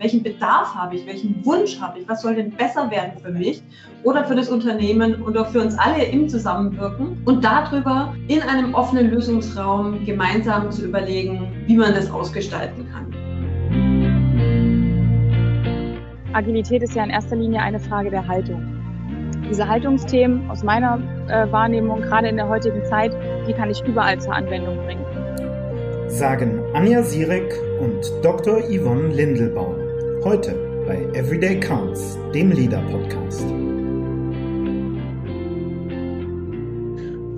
Welchen 0.00 0.22
Bedarf 0.22 0.74
habe 0.74 0.94
ich? 0.96 1.06
Welchen 1.06 1.44
Wunsch 1.44 1.80
habe 1.80 1.98
ich? 1.98 2.08
Was 2.08 2.22
soll 2.22 2.36
denn 2.36 2.50
besser 2.52 2.90
werden 2.90 3.12
für 3.20 3.32
mich 3.32 3.62
oder 4.04 4.24
für 4.24 4.36
das 4.36 4.48
Unternehmen 4.48 5.22
oder 5.22 5.44
für 5.44 5.60
uns 5.60 5.76
alle 5.76 6.04
im 6.04 6.28
Zusammenwirken? 6.28 7.20
Und 7.24 7.44
darüber 7.44 8.14
in 8.28 8.40
einem 8.42 8.74
offenen 8.74 9.10
Lösungsraum 9.10 10.04
gemeinsam 10.04 10.70
zu 10.70 10.84
überlegen, 10.84 11.50
wie 11.66 11.76
man 11.76 11.94
das 11.94 12.10
ausgestalten 12.10 12.86
kann. 12.92 13.12
Agilität 16.32 16.82
ist 16.82 16.94
ja 16.94 17.02
in 17.02 17.10
erster 17.10 17.34
Linie 17.34 17.60
eine 17.60 17.80
Frage 17.80 18.10
der 18.10 18.26
Haltung. 18.26 18.62
Diese 19.50 19.66
Haltungsthemen 19.66 20.48
aus 20.50 20.62
meiner 20.62 21.00
äh, 21.28 21.50
Wahrnehmung, 21.50 22.02
gerade 22.02 22.28
in 22.28 22.36
der 22.36 22.48
heutigen 22.48 22.84
Zeit, 22.84 23.16
die 23.48 23.52
kann 23.52 23.70
ich 23.70 23.82
überall 23.84 24.20
zur 24.20 24.34
Anwendung 24.34 24.76
bringen. 24.84 25.04
Sagen 26.08 26.60
Anja 26.74 27.02
Sirek 27.02 27.52
und 27.80 28.12
Dr. 28.22 28.60
Yvonne 28.60 29.08
Lindelbauer. 29.08 29.87
Heute 30.24 30.84
bei 30.84 31.04
Everyday 31.14 31.60
Counts, 31.60 32.18
dem 32.34 32.50
Leader 32.50 32.82
Podcast. 32.90 33.44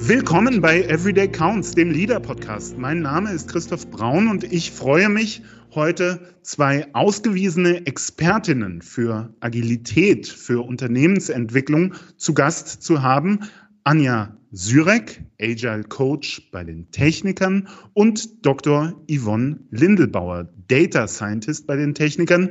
Willkommen 0.08 0.62
bei 0.62 0.82
Everyday 0.84 1.30
Counts, 1.30 1.72
dem 1.72 1.90
Leader 1.90 2.18
Podcast. 2.20 2.78
Mein 2.78 3.00
Name 3.00 3.32
ist 3.32 3.48
Christoph 3.48 3.86
Braun 3.90 4.28
und 4.28 4.44
ich 4.44 4.72
freue 4.72 5.10
mich, 5.10 5.42
heute 5.74 6.20
zwei 6.40 6.86
ausgewiesene 6.94 7.86
Expertinnen 7.86 8.80
für 8.80 9.34
Agilität, 9.40 10.26
für 10.26 10.64
Unternehmensentwicklung 10.64 11.92
zu 12.16 12.32
Gast 12.32 12.82
zu 12.82 13.02
haben. 13.02 13.40
Anja 13.84 14.39
Syrek, 14.52 15.22
Agile 15.40 15.84
Coach 15.84 16.50
bei 16.50 16.64
den 16.64 16.90
Technikern 16.90 17.68
und 17.92 18.44
Dr. 18.44 19.00
Yvonne 19.08 19.60
Lindelbauer, 19.70 20.48
Data 20.66 21.06
Scientist 21.06 21.68
bei 21.68 21.76
den 21.76 21.94
Technikern 21.94 22.50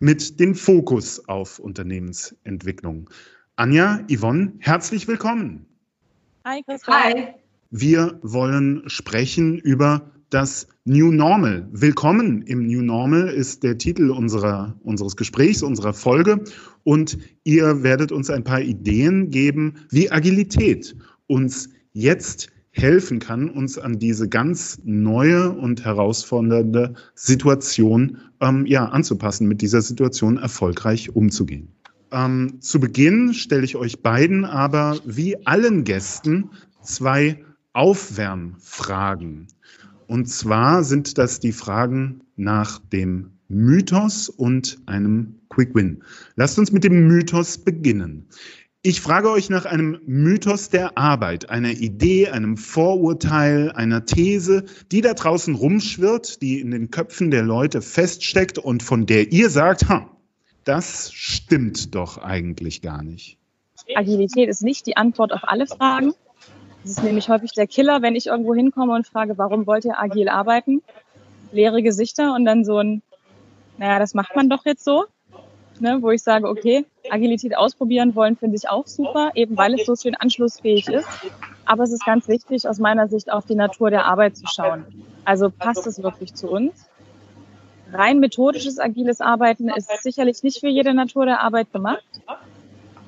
mit 0.00 0.40
dem 0.40 0.56
Fokus 0.56 1.28
auf 1.28 1.60
Unternehmensentwicklung. 1.60 3.08
Anja, 3.54 4.04
Yvonne, 4.10 4.52
herzlich 4.58 5.06
willkommen. 5.06 5.64
Hi. 6.44 6.60
Hi. 6.88 7.34
Wir 7.70 8.18
wollen 8.22 8.82
sprechen 8.88 9.58
über 9.58 10.10
das 10.30 10.66
New 10.86 11.12
Normal. 11.12 11.68
Willkommen 11.70 12.42
im 12.42 12.66
New 12.66 12.82
Normal 12.82 13.28
ist 13.28 13.62
der 13.62 13.78
Titel 13.78 14.10
unserer, 14.10 14.76
unseres 14.82 15.14
Gesprächs, 15.14 15.62
unserer 15.62 15.92
Folge. 15.92 16.42
Und 16.82 17.16
ihr 17.44 17.84
werdet 17.84 18.10
uns 18.10 18.28
ein 18.28 18.42
paar 18.42 18.60
Ideen 18.60 19.30
geben, 19.30 19.74
wie 19.90 20.10
Agilität 20.10 20.96
uns 21.28 21.70
jetzt 21.92 22.50
helfen 22.70 23.18
kann, 23.18 23.48
uns 23.48 23.78
an 23.78 23.98
diese 23.98 24.28
ganz 24.28 24.80
neue 24.84 25.50
und 25.50 25.84
herausfordernde 25.84 26.94
Situation 27.14 28.18
ähm, 28.40 28.66
ja, 28.66 28.86
anzupassen, 28.86 29.48
mit 29.48 29.62
dieser 29.62 29.82
Situation 29.82 30.36
erfolgreich 30.36 31.14
umzugehen. 31.14 31.68
Ähm, 32.10 32.60
zu 32.60 32.80
Beginn 32.80 33.34
stelle 33.34 33.64
ich 33.64 33.76
euch 33.76 34.02
beiden 34.02 34.44
aber 34.44 34.98
wie 35.04 35.46
allen 35.46 35.84
Gästen 35.84 36.50
zwei 36.82 37.44
Aufwärmfragen. 37.72 39.48
Und 40.06 40.26
zwar 40.26 40.84
sind 40.84 41.18
das 41.18 41.38
die 41.38 41.52
Fragen 41.52 42.22
nach 42.36 42.78
dem 42.92 43.32
Mythos 43.48 44.28
und 44.28 44.78
einem 44.86 45.34
Quick 45.48 45.74
Win. 45.74 46.02
Lasst 46.36 46.58
uns 46.58 46.72
mit 46.72 46.84
dem 46.84 47.08
Mythos 47.08 47.58
beginnen. 47.58 48.26
Ich 48.82 49.00
frage 49.00 49.30
euch 49.30 49.50
nach 49.50 49.64
einem 49.64 50.00
Mythos 50.06 50.70
der 50.70 50.96
Arbeit, 50.96 51.50
einer 51.50 51.70
Idee, 51.70 52.28
einem 52.28 52.56
Vorurteil, 52.56 53.72
einer 53.72 54.04
These, 54.04 54.66
die 54.92 55.00
da 55.00 55.14
draußen 55.14 55.56
rumschwirrt, 55.56 56.40
die 56.42 56.60
in 56.60 56.70
den 56.70 56.90
Köpfen 56.90 57.32
der 57.32 57.42
Leute 57.42 57.82
feststeckt 57.82 58.56
und 58.56 58.84
von 58.84 59.04
der 59.04 59.32
ihr 59.32 59.50
sagt, 59.50 59.88
ha, 59.88 60.08
das 60.62 61.12
stimmt 61.12 61.94
doch 61.96 62.18
eigentlich 62.18 62.80
gar 62.80 63.02
nicht. 63.02 63.36
Agilität 63.96 64.48
ist 64.48 64.62
nicht 64.62 64.86
die 64.86 64.96
Antwort 64.96 65.32
auf 65.32 65.40
alle 65.42 65.66
Fragen, 65.66 66.12
das 66.82 66.92
ist 66.92 67.02
nämlich 67.02 67.28
häufig 67.28 67.52
der 67.52 67.66
Killer, 67.66 68.00
wenn 68.00 68.14
ich 68.14 68.28
irgendwo 68.28 68.54
hinkomme 68.54 68.94
und 68.94 69.06
frage, 69.06 69.36
warum 69.36 69.66
wollt 69.66 69.84
ihr 69.84 69.98
agil 69.98 70.28
arbeiten? 70.28 70.82
Leere 71.52 71.82
Gesichter 71.82 72.34
und 72.34 72.44
dann 72.44 72.64
so 72.64 72.78
ein, 72.78 73.02
naja, 73.76 73.98
das 73.98 74.14
macht 74.14 74.36
man 74.36 74.48
doch 74.48 74.64
jetzt 74.64 74.84
so. 74.84 75.06
Ne, 75.80 75.98
wo 76.00 76.10
ich 76.10 76.22
sage, 76.22 76.48
okay, 76.48 76.84
Agilität 77.10 77.56
ausprobieren 77.56 78.14
wollen, 78.14 78.36
finde 78.36 78.56
ich 78.56 78.68
auch 78.68 78.86
super, 78.86 79.30
eben 79.34 79.56
weil 79.56 79.74
es 79.74 79.86
so 79.86 79.94
schön 79.94 80.14
anschlussfähig 80.14 80.88
ist. 80.88 81.08
Aber 81.64 81.84
es 81.84 81.92
ist 81.92 82.04
ganz 82.04 82.26
wichtig, 82.28 82.68
aus 82.68 82.78
meiner 82.78 83.08
Sicht 83.08 83.30
auf 83.30 83.46
die 83.46 83.54
Natur 83.54 83.90
der 83.90 84.06
Arbeit 84.06 84.36
zu 84.36 84.46
schauen. 84.46 84.84
Also 85.24 85.50
passt 85.50 85.86
es 85.86 86.02
wirklich 86.02 86.34
zu 86.34 86.50
uns? 86.50 86.88
Rein 87.92 88.18
methodisches 88.18 88.78
agiles 88.78 89.20
Arbeiten 89.20 89.68
ist 89.68 89.90
sicherlich 90.02 90.42
nicht 90.42 90.60
für 90.60 90.68
jede 90.68 90.94
Natur 90.94 91.26
der 91.26 91.40
Arbeit 91.42 91.72
gemacht. 91.72 92.04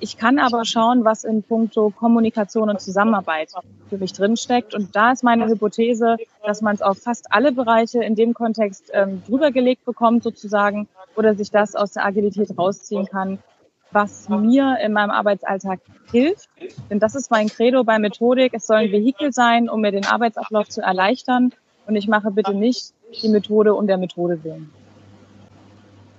Ich 0.02 0.16
kann 0.16 0.38
aber 0.38 0.64
schauen, 0.64 1.04
was 1.04 1.24
in 1.24 1.42
puncto 1.42 1.90
Kommunikation 1.90 2.70
und 2.70 2.80
Zusammenarbeit 2.80 3.50
für 3.90 3.98
mich 3.98 4.14
drinsteckt. 4.14 4.74
Und 4.74 4.96
da 4.96 5.12
ist 5.12 5.22
meine 5.22 5.46
Hypothese, 5.46 6.16
dass 6.42 6.62
man 6.62 6.74
es 6.74 6.82
auf 6.82 6.98
fast 6.98 7.30
alle 7.30 7.52
Bereiche 7.52 8.02
in 8.02 8.14
dem 8.14 8.32
Kontext 8.32 8.90
ähm, 8.94 9.22
drüber 9.26 9.50
gelegt 9.50 9.84
bekommt 9.84 10.22
sozusagen 10.22 10.88
oder 11.16 11.34
sich 11.34 11.50
das 11.50 11.76
aus 11.76 11.92
der 11.92 12.06
Agilität 12.06 12.56
rausziehen 12.56 13.06
kann, 13.06 13.40
was 13.92 14.30
mir 14.30 14.78
in 14.82 14.94
meinem 14.94 15.10
Arbeitsalltag 15.10 15.80
hilft. 16.10 16.48
Denn 16.88 16.98
das 16.98 17.14
ist 17.14 17.30
mein 17.30 17.48
Credo 17.48 17.84
bei 17.84 17.98
Methodik. 17.98 18.54
Es 18.54 18.66
soll 18.66 18.76
ein 18.76 18.92
Vehikel 18.92 19.34
sein, 19.34 19.68
um 19.68 19.82
mir 19.82 19.92
den 19.92 20.06
Arbeitsablauf 20.06 20.70
zu 20.70 20.80
erleichtern. 20.80 21.52
Und 21.86 21.96
ich 21.96 22.08
mache 22.08 22.30
bitte 22.30 22.54
nicht 22.54 22.94
die 23.22 23.28
Methode 23.28 23.74
um 23.74 23.86
der 23.86 23.98
Methode 23.98 24.42
willen. 24.44 24.72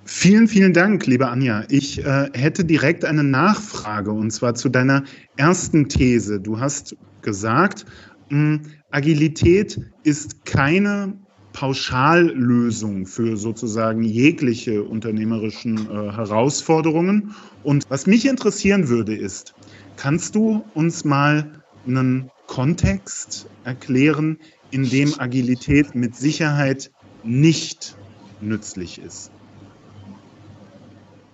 Vielen, 0.05 0.47
vielen 0.47 0.73
Dank, 0.73 1.05
liebe 1.05 1.27
Anja. 1.27 1.63
Ich 1.69 2.03
äh, 2.03 2.29
hätte 2.33 2.65
direkt 2.65 3.05
eine 3.05 3.23
Nachfrage 3.23 4.11
und 4.11 4.31
zwar 4.31 4.55
zu 4.55 4.67
deiner 4.67 5.03
ersten 5.37 5.89
These. 5.89 6.39
Du 6.39 6.59
hast 6.59 6.95
gesagt, 7.21 7.85
mh, 8.29 8.37
hm, 8.37 8.61
Agilität 8.89 9.79
ist 10.03 10.43
keine 10.45 11.13
Pauschallösung 11.53 13.05
für 13.05 13.37
sozusagen 13.37 14.03
jegliche 14.03 14.83
unternehmerischen 14.83 15.77
äh, 15.77 16.11
Herausforderungen. 16.11 17.35
Und 17.63 17.85
was 17.89 18.07
mich 18.07 18.27
interessieren 18.27 18.89
würde, 18.89 19.15
ist, 19.15 19.53
kannst 19.97 20.33
du 20.33 20.63
uns 20.73 21.05
mal 21.05 21.61
einen 21.85 22.31
Kontext 22.47 23.47
erklären, 23.65 24.39
in 24.71 24.89
dem 24.89 25.13
Agilität 25.19 25.93
mit 25.93 26.15
Sicherheit 26.15 26.91
nicht 27.23 27.95
nützlich 28.41 28.99
ist? 28.99 29.30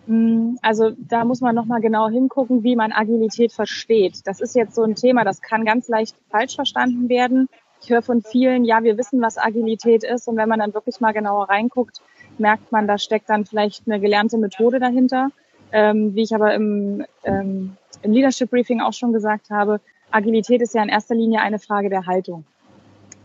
Mm, 0.07 0.55
also 0.61 0.91
da 0.97 1.25
muss 1.25 1.41
man 1.41 1.53
nochmal 1.53 1.81
genau 1.81 2.09
hingucken, 2.09 2.63
wie 2.63 2.75
man 2.75 2.91
Agilität 2.91 3.51
versteht. 3.51 4.25
Das 4.25 4.39
ist 4.39 4.55
jetzt 4.55 4.73
so 4.75 4.83
ein 4.83 4.95
Thema, 4.95 5.23
das 5.23 5.41
kann 5.41 5.65
ganz 5.65 5.87
leicht 5.89 6.15
falsch 6.31 6.55
verstanden 6.55 7.09
werden. 7.09 7.49
Ich 7.81 7.89
höre 7.89 8.01
von 8.01 8.23
vielen, 8.23 8.65
ja, 8.65 8.83
wir 8.83 8.97
wissen, 8.97 9.21
was 9.21 9.37
Agilität 9.37 10.03
ist. 10.03 10.27
Und 10.27 10.37
wenn 10.37 10.49
man 10.49 10.59
dann 10.59 10.73
wirklich 10.73 10.99
mal 10.99 11.11
genauer 11.11 11.49
reinguckt, 11.49 12.01
merkt 12.37 12.71
man, 12.71 12.87
da 12.87 12.97
steckt 12.97 13.29
dann 13.29 13.45
vielleicht 13.45 13.83
eine 13.85 13.99
gelernte 13.99 14.37
Methode 14.37 14.79
dahinter. 14.79 15.29
Ähm, 15.71 16.15
wie 16.15 16.23
ich 16.23 16.33
aber 16.33 16.53
im, 16.53 17.05
ähm, 17.25 17.75
im 18.01 18.11
Leadership 18.13 18.49
Briefing 18.49 18.79
auch 18.79 18.93
schon 18.93 19.11
gesagt 19.11 19.49
habe, 19.49 19.81
Agilität 20.11 20.61
ist 20.61 20.73
ja 20.73 20.81
in 20.81 20.87
erster 20.87 21.13
Linie 21.13 21.41
eine 21.41 21.59
Frage 21.59 21.89
der 21.89 22.05
Haltung. 22.05 22.45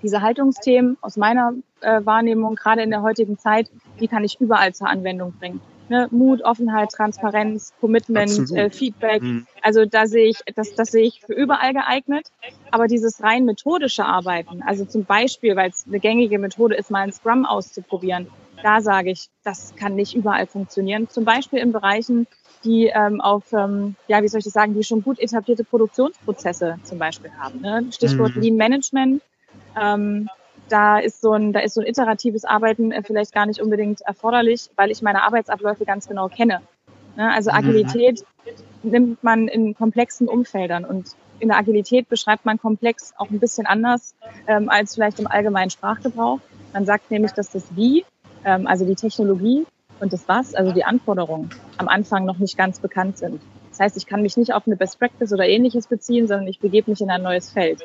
Diese 0.03 0.21
Haltungsthemen 0.21 0.99
aus 1.01 1.17
meiner 1.17 1.55
äh, 1.81 2.05
Wahrnehmung, 2.05 2.57
gerade 2.57 2.83
in 2.83 2.91
der 2.91 3.03
heutigen 3.03 3.39
Zeit, 3.39 3.71
die 4.01 4.09
kann 4.09 4.25
ich 4.25 4.41
überall 4.41 4.75
zur 4.75 4.89
Anwendung 4.89 5.33
bringen 5.39 5.61
ne, 5.93 6.09
Mut, 6.11 6.43
Offenheit, 6.43 6.91
Transparenz, 6.91 7.73
Commitment, 7.81 8.51
äh, 8.53 8.71
Feedback. 8.71 9.23
Mhm. 9.23 9.47
Also 9.61 9.85
da 9.85 10.07
sehe 10.07 10.29
ich, 10.29 10.39
das, 10.55 10.75
das 10.75 10.91
sehe 10.91 11.05
ich 11.05 11.21
für 11.21 11.35
überall 11.35 11.75
geeignet. 11.75 12.29
Aber 12.71 12.87
dieses 12.87 13.23
rein 13.23 13.45
methodische 13.45 14.05
Arbeiten, 14.05 14.63
also 14.63 14.85
zum 14.85 15.05
Beispiel, 15.05 15.55
weil 15.55 15.71
es 15.71 15.85
eine 15.87 16.01
gängige 16.01 16.39
Methode 16.39 16.75
ist, 16.75 16.91
mal 16.91 17.03
ein 17.03 17.13
Scrum 17.13 17.45
auszuprobieren, 17.45 18.27
da 18.63 18.81
sage 18.81 19.11
ich, 19.11 19.29
das 19.45 19.75
kann 19.77 19.95
nicht 19.95 20.15
überall 20.15 20.47
funktionieren. 20.47 21.09
Zum 21.09 21.25
Beispiel 21.25 21.59
in 21.59 21.73
Bereichen, 21.73 22.27
die 22.65 22.87
ähm, 22.87 23.21
auf, 23.21 23.53
ähm, 23.53 23.97
ja, 24.09 24.23
wie 24.23 24.29
soll 24.29 24.39
ich 24.39 24.45
das 24.45 24.53
sagen, 24.55 24.75
die 24.75 24.85
schon 24.85 25.03
gut 25.03 25.19
etablierte 25.19 25.65
Produktionsprozesse 25.65 26.79
zum 26.85 26.99
Beispiel 26.99 27.33
haben. 27.39 27.61
Ne? 27.61 27.87
Stichwort 27.91 28.37
mhm. 28.37 28.43
Lean 28.43 28.57
Management. 28.57 29.23
Ähm, 29.81 30.29
da 30.73 30.99
ist 30.99 31.21
so 31.21 31.33
ein, 31.33 31.53
da 31.53 31.61
ist 31.61 31.75
so 31.75 31.83
ein 31.83 31.87
iteratives 31.87 32.45
Arbeiten 32.45 32.93
äh, 32.93 33.03
vielleicht 33.03 33.33
gar 33.33 33.47
nicht 33.47 33.61
unbedingt 33.61 34.01
erforderlich, 34.01 34.71
weil 34.77 34.91
ich 34.91 35.03
meine 35.03 35.23
Arbeitsabläufe 35.23 35.85
ganz 35.85 36.09
genau 36.09 36.29
kenne. 36.29 36.63
Ne? 37.17 37.31
Also 37.31 37.51
mhm. 37.51 37.57
Agilität 37.57 38.25
mhm. 38.83 38.91
nimmt 38.91 39.25
man 39.25 39.49
in 39.49 39.75
komplexen 39.75 40.29
Umfeldern 40.29 40.85
und 40.85 41.15
in 41.41 41.49
der 41.49 41.59
Agilität 41.59 42.09
beschreibt 42.09 42.47
man 42.47 42.59
komplex 42.59 43.13
auch 43.19 43.29
ein 43.29 43.41
bisschen 43.41 43.67
anders 43.67 44.15
ähm, 44.47 44.69
als 44.69 44.95
vielleicht 44.95 45.19
im 45.19 45.27
allgemeinen 45.27 45.71
Sprachgebrauch. 45.71 46.39
Man 46.73 46.87
sagt 46.87 47.11
nämlich, 47.11 47.33
dass 47.33 47.51
das 47.51 47.77
Wie, 47.77 48.05
ähm, 48.45 48.67
also 48.67 48.87
die 48.87 48.95
Technologie 48.95 49.67
und 50.01 50.13
das 50.13 50.27
Was, 50.29 50.55
also 50.55 50.73
die 50.73 50.85
Anforderungen, 50.85 51.51
am 51.77 51.89
Anfang 51.89 52.25
noch 52.25 52.39
nicht 52.39 52.57
ganz 52.57 52.79
bekannt 52.79 53.19
sind. 53.19 53.41
Das 53.71 53.81
heißt, 53.81 53.97
ich 53.97 54.07
kann 54.07 54.23
mich 54.23 54.37
nicht 54.37 54.55
auf 54.55 54.67
eine 54.67 54.77
Best 54.77 54.99
Practice 54.99 55.33
oder 55.33 55.47
ähnliches 55.47 55.87
beziehen, 55.87 56.29
sondern 56.29 56.47
ich 56.47 56.61
begebe 56.61 56.91
mich 56.91 57.01
in 57.01 57.11
ein 57.11 57.23
neues 57.23 57.51
Feld. 57.51 57.85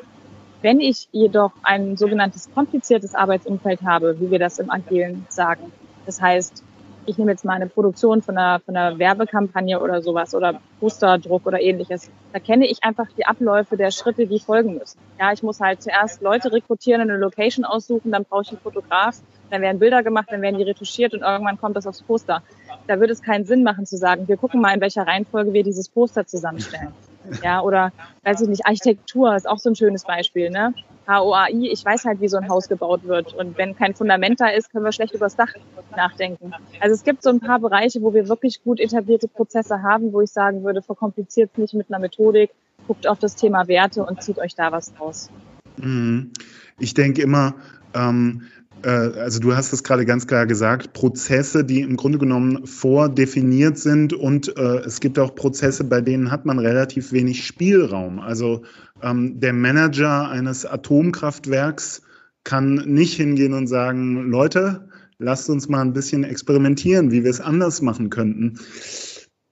Wenn 0.62 0.80
ich 0.80 1.08
jedoch 1.12 1.52
ein 1.62 1.96
sogenanntes 1.96 2.50
kompliziertes 2.52 3.14
Arbeitsumfeld 3.14 3.82
habe, 3.82 4.20
wie 4.20 4.30
wir 4.30 4.38
das 4.38 4.58
im 4.58 4.70
Agilen 4.70 5.26
sagen, 5.28 5.72
das 6.04 6.20
heißt 6.20 6.64
ich 7.08 7.16
nehme 7.16 7.30
jetzt 7.30 7.44
mal 7.44 7.54
eine 7.54 7.68
Produktion 7.68 8.20
von 8.20 8.36
einer, 8.36 8.60
von 8.60 8.76
einer 8.76 8.98
Werbekampagne 8.98 9.80
oder 9.80 10.02
sowas 10.02 10.34
oder 10.34 10.60
Posterdruck 10.78 11.46
oder 11.46 11.58
ähnliches. 11.58 12.10
Da 12.34 12.38
kenne 12.38 12.66
ich 12.66 12.84
einfach 12.84 13.06
die 13.16 13.24
Abläufe 13.24 13.78
der 13.78 13.90
Schritte, 13.90 14.26
die 14.26 14.38
folgen 14.38 14.74
müssen. 14.74 14.98
Ja, 15.18 15.32
ich 15.32 15.42
muss 15.42 15.58
halt 15.58 15.82
zuerst 15.82 16.20
Leute 16.20 16.52
rekrutieren, 16.52 17.00
eine 17.00 17.16
Location 17.16 17.64
aussuchen, 17.64 18.12
dann 18.12 18.24
brauche 18.24 18.42
ich 18.42 18.50
einen 18.50 18.60
Fotograf, 18.60 19.22
dann 19.50 19.62
werden 19.62 19.78
Bilder 19.78 20.02
gemacht, 20.02 20.26
dann 20.30 20.42
werden 20.42 20.58
die 20.58 20.64
retuschiert 20.64 21.14
und 21.14 21.22
irgendwann 21.22 21.58
kommt 21.58 21.76
das 21.76 21.86
aufs 21.86 22.02
Poster. 22.02 22.42
Da 22.86 23.00
würde 23.00 23.14
es 23.14 23.22
keinen 23.22 23.46
Sinn 23.46 23.62
machen 23.62 23.86
zu 23.86 23.96
sagen, 23.96 24.28
wir 24.28 24.36
gucken 24.36 24.60
mal, 24.60 24.74
in 24.74 24.80
welcher 24.82 25.06
Reihenfolge 25.06 25.54
wir 25.54 25.64
dieses 25.64 25.88
Poster 25.88 26.26
zusammenstellen. 26.26 26.92
Ja, 27.42 27.60
oder 27.60 27.92
weiß 28.24 28.40
ich 28.42 28.48
nicht, 28.48 28.66
Architektur 28.66 29.34
ist 29.34 29.48
auch 29.48 29.58
so 29.58 29.70
ein 29.70 29.76
schönes 29.76 30.04
Beispiel, 30.04 30.50
ne? 30.50 30.74
HOAI, 31.08 31.70
ich 31.70 31.84
weiß 31.84 32.04
halt, 32.04 32.20
wie 32.20 32.28
so 32.28 32.36
ein 32.36 32.48
Haus 32.48 32.68
gebaut 32.68 33.04
wird. 33.04 33.32
Und 33.32 33.56
wenn 33.56 33.74
kein 33.74 33.94
Fundament 33.94 34.40
da 34.40 34.48
ist, 34.48 34.70
können 34.70 34.84
wir 34.84 34.92
schlecht 34.92 35.14
übers 35.14 35.36
Dach 35.36 35.52
nachdenken. 35.96 36.52
Also 36.80 36.94
es 36.94 37.02
gibt 37.02 37.22
so 37.22 37.30
ein 37.30 37.40
paar 37.40 37.60
Bereiche, 37.60 38.02
wo 38.02 38.12
wir 38.12 38.28
wirklich 38.28 38.62
gut 38.62 38.78
etablierte 38.78 39.26
Prozesse 39.26 39.82
haben, 39.82 40.12
wo 40.12 40.20
ich 40.20 40.30
sagen 40.30 40.64
würde, 40.64 40.82
verkompliziert 40.82 41.50
es 41.54 41.58
nicht 41.58 41.74
mit 41.74 41.86
einer 41.88 41.98
Methodik, 41.98 42.50
guckt 42.86 43.06
auf 43.06 43.18
das 43.18 43.36
Thema 43.36 43.68
Werte 43.68 44.04
und 44.04 44.22
zieht 44.22 44.38
euch 44.38 44.54
da 44.54 44.70
was 44.70 44.92
raus. 45.00 45.30
Mhm. 45.78 46.32
Ich 46.78 46.94
denke 46.94 47.22
immer, 47.22 47.54
ähm, 47.94 48.42
äh, 48.42 48.57
also 48.86 49.40
du 49.40 49.56
hast 49.56 49.72
es 49.72 49.82
gerade 49.82 50.04
ganz 50.04 50.26
klar 50.26 50.46
gesagt, 50.46 50.92
Prozesse, 50.92 51.64
die 51.64 51.80
im 51.80 51.96
Grunde 51.96 52.18
genommen 52.18 52.66
vordefiniert 52.66 53.78
sind 53.78 54.12
und 54.12 54.56
äh, 54.56 54.78
es 54.80 55.00
gibt 55.00 55.18
auch 55.18 55.34
Prozesse, 55.34 55.84
bei 55.84 56.00
denen 56.00 56.30
hat 56.30 56.46
man 56.46 56.58
relativ 56.58 57.12
wenig 57.12 57.44
Spielraum. 57.44 58.18
Also 58.18 58.62
ähm, 59.02 59.40
der 59.40 59.52
Manager 59.52 60.28
eines 60.28 60.64
Atomkraftwerks 60.66 62.02
kann 62.44 62.76
nicht 62.86 63.14
hingehen 63.14 63.52
und 63.52 63.66
sagen, 63.66 64.30
Leute, 64.30 64.88
lasst 65.18 65.50
uns 65.50 65.68
mal 65.68 65.82
ein 65.82 65.92
bisschen 65.92 66.24
experimentieren, 66.24 67.10
wie 67.10 67.24
wir 67.24 67.30
es 67.30 67.40
anders 67.40 67.82
machen 67.82 68.10
könnten. 68.10 68.58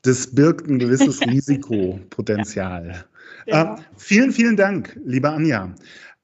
Das 0.02 0.34
birgt 0.34 0.68
ein 0.68 0.78
gewisses 0.78 1.20
Risikopotenzial. 1.26 3.04
Ja. 3.46 3.74
Äh, 3.74 3.76
vielen, 3.96 4.32
vielen 4.32 4.56
Dank, 4.56 4.98
liebe 5.04 5.28
Anja. 5.28 5.74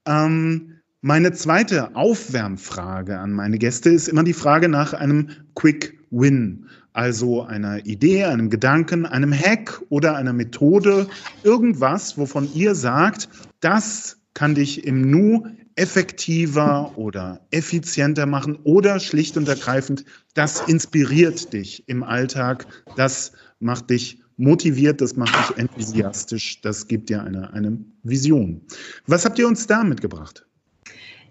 Ähm, 0.06 0.71
meine 1.02 1.32
zweite 1.32 1.96
Aufwärmfrage 1.96 3.18
an 3.18 3.32
meine 3.32 3.58
Gäste 3.58 3.90
ist 3.90 4.08
immer 4.08 4.22
die 4.22 4.32
Frage 4.32 4.68
nach 4.68 4.94
einem 4.94 5.30
Quick 5.56 5.98
Win, 6.10 6.68
also 6.92 7.42
einer 7.42 7.84
Idee, 7.86 8.24
einem 8.24 8.50
Gedanken, 8.50 9.04
einem 9.04 9.32
Hack 9.32 9.82
oder 9.88 10.14
einer 10.14 10.32
Methode, 10.32 11.08
irgendwas, 11.42 12.16
wovon 12.16 12.48
ihr 12.54 12.76
sagt, 12.76 13.28
das 13.58 14.18
kann 14.34 14.54
dich 14.54 14.86
im 14.86 15.10
Nu 15.10 15.44
effektiver 15.74 16.96
oder 16.96 17.40
effizienter 17.50 18.26
machen 18.26 18.56
oder 18.62 19.00
schlicht 19.00 19.36
und 19.36 19.48
ergreifend, 19.48 20.04
das 20.34 20.60
inspiriert 20.68 21.52
dich 21.52 21.82
im 21.88 22.04
Alltag, 22.04 22.66
das 22.94 23.32
macht 23.58 23.90
dich 23.90 24.20
motiviert, 24.36 25.00
das 25.00 25.16
macht 25.16 25.34
dich 25.50 25.58
enthusiastisch, 25.58 26.60
das 26.60 26.86
gibt 26.86 27.08
dir 27.08 27.24
eine, 27.24 27.52
eine 27.52 27.78
Vision. 28.04 28.60
Was 29.08 29.24
habt 29.24 29.40
ihr 29.40 29.48
uns 29.48 29.66
da 29.66 29.82
mitgebracht? 29.82 30.46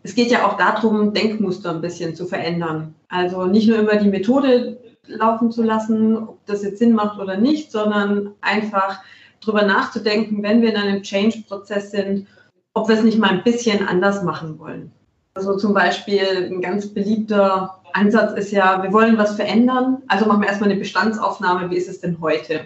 Es 0.03 0.15
geht 0.15 0.31
ja 0.31 0.48
auch 0.48 0.57
darum, 0.57 1.13
Denkmuster 1.13 1.71
ein 1.71 1.81
bisschen 1.81 2.15
zu 2.15 2.25
verändern. 2.25 2.95
Also 3.09 3.45
nicht 3.45 3.68
nur 3.68 3.80
immer 3.80 3.98
die 3.98 4.09
Methode 4.09 4.77
laufen 5.06 5.51
zu 5.51 5.63
lassen, 5.63 6.18
ob 6.18 6.45
das 6.45 6.63
jetzt 6.63 6.80
Sinn 6.80 6.94
macht 6.94 7.19
oder 7.19 7.38
nicht, 7.38 7.71
sondern 7.71 8.31
einfach 8.42 9.01
drüber 9.42 9.63
nachzudenken, 9.63 10.44
wenn 10.44 10.62
wir 10.62 10.69
in 10.69 10.77
einem 10.77 11.03
Change-Prozess 11.03 11.92
sind, 11.92 12.27
ob 12.74 12.88
wir 12.88 12.95
es 12.95 13.03
nicht 13.03 13.19
mal 13.19 13.30
ein 13.30 13.44
bisschen 13.44 13.88
anders 13.88 14.24
machen 14.24 14.57
wollen. 14.59 14.92
Also 15.33 15.57
zum 15.57 15.74
Beispiel 15.74 16.50
ein 16.51 16.62
ganz 16.62 16.88
beliebter 16.88 17.81
Ansatz 17.94 18.33
ist 18.38 18.51
ja, 18.51 18.81
wir 18.83 18.94
wollen 18.94 19.18
was 19.18 19.36
verändern, 19.36 20.03
also 20.07 20.25
machen 20.25 20.42
wir 20.42 20.48
erstmal 20.48 20.69
eine 20.69 20.80
Bestandsaufnahme, 20.80 21.69
wie 21.69 21.77
ist 21.77 21.89
es 21.89 22.00
denn 22.00 22.19
heute? 22.21 22.62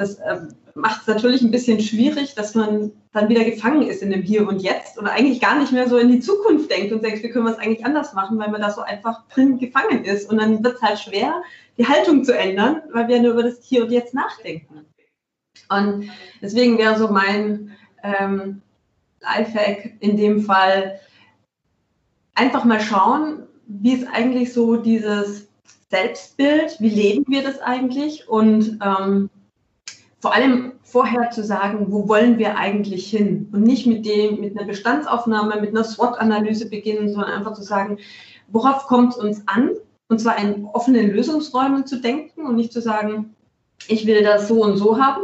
Das 0.00 0.18
ähm, 0.18 0.48
macht 0.74 1.02
es 1.02 1.06
natürlich 1.06 1.42
ein 1.42 1.50
bisschen 1.50 1.78
schwierig, 1.78 2.34
dass 2.34 2.54
man 2.54 2.90
dann 3.12 3.28
wieder 3.28 3.44
gefangen 3.44 3.82
ist 3.82 4.02
in 4.02 4.10
dem 4.10 4.22
Hier 4.22 4.48
und 4.48 4.62
Jetzt 4.62 4.96
und 4.96 5.06
eigentlich 5.06 5.42
gar 5.42 5.58
nicht 5.58 5.72
mehr 5.72 5.86
so 5.90 5.98
in 5.98 6.08
die 6.08 6.20
Zukunft 6.20 6.70
denkt 6.70 6.90
und 6.90 7.04
denkt, 7.04 7.22
wie 7.22 7.28
können 7.28 7.44
wir 7.44 7.52
es 7.52 7.58
eigentlich 7.58 7.84
anders 7.84 8.14
machen, 8.14 8.38
weil 8.38 8.50
man 8.50 8.62
da 8.62 8.70
so 8.70 8.80
einfach 8.80 9.28
drin 9.28 9.58
gefangen 9.58 10.06
ist. 10.06 10.30
Und 10.30 10.38
dann 10.38 10.64
wird 10.64 10.76
es 10.76 10.82
halt 10.82 10.98
schwer, 10.98 11.42
die 11.76 11.86
Haltung 11.86 12.24
zu 12.24 12.34
ändern, 12.34 12.80
weil 12.92 13.08
wir 13.08 13.20
nur 13.20 13.32
über 13.32 13.42
das 13.42 13.58
Hier 13.62 13.84
und 13.84 13.92
Jetzt 13.92 14.14
nachdenken. 14.14 14.86
Und 15.68 16.08
deswegen 16.40 16.78
wäre 16.78 16.98
so 16.98 17.08
mein 17.08 17.76
ähm, 18.02 18.62
Lifehack 19.20 19.96
in 20.00 20.16
dem 20.16 20.40
Fall 20.40 20.98
einfach 22.34 22.64
mal 22.64 22.80
schauen, 22.80 23.42
wie 23.66 23.92
ist 23.92 24.08
eigentlich 24.10 24.54
so 24.54 24.76
dieses 24.76 25.46
Selbstbild, 25.90 26.76
wie 26.80 26.88
leben 26.88 27.24
wir 27.28 27.42
das 27.42 27.60
eigentlich 27.60 28.28
und 28.28 28.78
ähm, 28.82 29.28
vor 30.20 30.34
allem 30.34 30.72
vorher 30.82 31.30
zu 31.30 31.42
sagen, 31.42 31.86
wo 31.88 32.06
wollen 32.06 32.38
wir 32.38 32.56
eigentlich 32.56 33.10
hin 33.10 33.48
und 33.52 33.62
nicht 33.62 33.86
mit 33.86 34.04
dem, 34.04 34.40
mit 34.40 34.56
einer 34.56 34.66
Bestandsaufnahme, 34.66 35.60
mit 35.60 35.70
einer 35.70 35.84
SWOT-Analyse 35.84 36.68
beginnen, 36.68 37.08
sondern 37.08 37.32
einfach 37.32 37.54
zu 37.54 37.62
sagen, 37.62 37.98
worauf 38.48 38.86
kommt 38.86 39.14
es 39.14 39.18
uns 39.18 39.42
an? 39.46 39.70
Und 40.08 40.20
zwar 40.20 40.38
in 40.38 40.66
offenen 40.66 41.10
Lösungsräumen 41.10 41.86
zu 41.86 42.00
denken 42.00 42.44
und 42.44 42.56
nicht 42.56 42.72
zu 42.72 42.82
sagen, 42.82 43.34
ich 43.88 44.06
will 44.06 44.22
das 44.22 44.48
so 44.48 44.62
und 44.62 44.76
so 44.76 45.00
haben, 45.00 45.22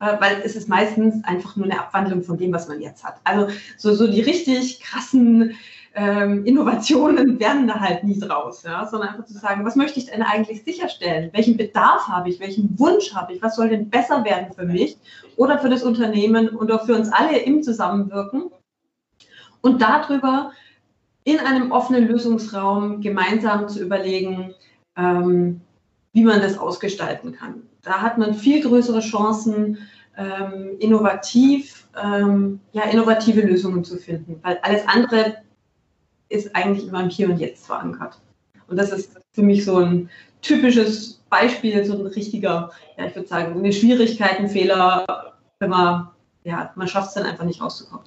äh, 0.00 0.20
weil 0.20 0.42
es 0.44 0.56
ist 0.56 0.68
meistens 0.68 1.22
einfach 1.24 1.54
nur 1.54 1.66
eine 1.66 1.78
Abwandlung 1.78 2.22
von 2.22 2.36
dem, 2.36 2.52
was 2.52 2.66
man 2.66 2.80
jetzt 2.80 3.04
hat. 3.04 3.20
Also 3.24 3.48
so, 3.76 3.94
so 3.94 4.10
die 4.10 4.22
richtig 4.22 4.80
krassen 4.80 5.54
ähm, 5.94 6.44
Innovationen 6.44 7.38
werden 7.40 7.66
da 7.66 7.80
halt 7.80 8.04
nie 8.04 8.18
draus, 8.18 8.62
ja? 8.62 8.86
sondern 8.86 9.10
einfach 9.10 9.24
zu 9.24 9.34
sagen, 9.34 9.64
was 9.64 9.76
möchte 9.76 9.98
ich 9.98 10.06
denn 10.06 10.22
eigentlich 10.22 10.64
sicherstellen? 10.64 11.30
Welchen 11.32 11.56
Bedarf 11.56 12.08
habe 12.08 12.30
ich? 12.30 12.40
Welchen 12.40 12.78
Wunsch 12.78 13.14
habe 13.14 13.34
ich? 13.34 13.42
Was 13.42 13.56
soll 13.56 13.68
denn 13.68 13.90
besser 13.90 14.24
werden 14.24 14.52
für 14.54 14.64
mich 14.64 14.96
oder 15.36 15.58
für 15.58 15.68
das 15.68 15.82
Unternehmen 15.82 16.48
und 16.48 16.70
auch 16.72 16.86
für 16.86 16.94
uns 16.94 17.10
alle 17.12 17.38
im 17.38 17.62
Zusammenwirken? 17.62 18.50
Und 19.60 19.80
darüber 19.80 20.52
in 21.24 21.38
einem 21.38 21.70
offenen 21.70 22.08
Lösungsraum 22.08 23.00
gemeinsam 23.00 23.68
zu 23.68 23.80
überlegen, 23.80 24.54
ähm, 24.96 25.60
wie 26.12 26.24
man 26.24 26.40
das 26.40 26.58
ausgestalten 26.58 27.32
kann. 27.32 27.62
Da 27.82 28.02
hat 28.02 28.18
man 28.18 28.34
viel 28.34 28.60
größere 28.62 29.00
Chancen, 29.00 29.78
ähm, 30.16 30.76
innovativ, 30.78 31.88
ähm, 32.02 32.60
ja, 32.72 32.82
innovative 32.84 33.40
Lösungen 33.40 33.84
zu 33.84 33.96
finden, 33.96 34.38
weil 34.42 34.58
alles 34.62 34.86
andere 34.86 35.36
ist 36.32 36.54
eigentlich 36.56 36.88
immer 36.88 37.02
im 37.02 37.10
Hier 37.10 37.28
und 37.28 37.38
Jetzt 37.38 37.66
verankert. 37.66 38.20
Und 38.66 38.76
das 38.76 38.90
ist 38.90 39.12
für 39.32 39.42
mich 39.42 39.64
so 39.64 39.76
ein 39.76 40.08
typisches 40.40 41.22
Beispiel, 41.30 41.84
so 41.84 41.94
ein 41.94 42.06
richtiger, 42.06 42.70
ja, 42.96 43.06
ich 43.06 43.14
würde 43.14 43.28
sagen, 43.28 43.58
eine 43.58 43.72
Schwierigkeit, 43.72 44.38
ein 44.38 44.48
Fehler, 44.48 45.06
wenn 45.60 45.70
man, 45.70 46.08
ja, 46.44 46.72
man 46.74 46.88
schafft 46.88 47.08
es 47.08 47.14
dann 47.14 47.24
einfach 47.24 47.44
nicht 47.44 47.60
rauszukommen. 47.60 48.06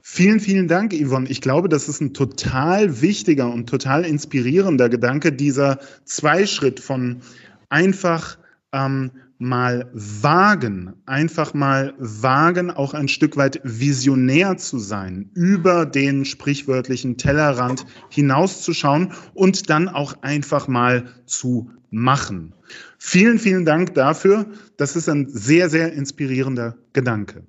Vielen, 0.00 0.40
vielen 0.40 0.68
Dank, 0.68 0.94
Yvonne. 0.94 1.28
Ich 1.28 1.40
glaube, 1.40 1.68
das 1.68 1.88
ist 1.88 2.00
ein 2.00 2.14
total 2.14 3.02
wichtiger 3.02 3.52
und 3.52 3.68
total 3.68 4.04
inspirierender 4.04 4.88
Gedanke, 4.88 5.32
dieser 5.32 5.78
Zweischritt 6.04 6.80
von 6.80 7.20
einfach 7.68 8.38
ähm, 8.72 9.10
mal 9.38 9.90
wagen, 9.92 10.94
einfach 11.06 11.54
mal 11.54 11.94
wagen, 11.98 12.70
auch 12.70 12.92
ein 12.92 13.08
Stück 13.08 13.36
weit 13.36 13.60
visionär 13.62 14.56
zu 14.56 14.78
sein, 14.78 15.30
über 15.34 15.86
den 15.86 16.24
sprichwörtlichen 16.24 17.16
Tellerrand 17.16 17.86
hinauszuschauen 18.10 19.12
und 19.34 19.70
dann 19.70 19.88
auch 19.88 20.22
einfach 20.22 20.66
mal 20.66 21.06
zu 21.26 21.70
machen. 21.90 22.54
Vielen, 22.98 23.38
vielen 23.38 23.64
Dank 23.64 23.94
dafür. 23.94 24.46
Das 24.76 24.96
ist 24.96 25.08
ein 25.08 25.28
sehr, 25.28 25.70
sehr 25.70 25.92
inspirierender 25.92 26.76
Gedanke. 26.92 27.44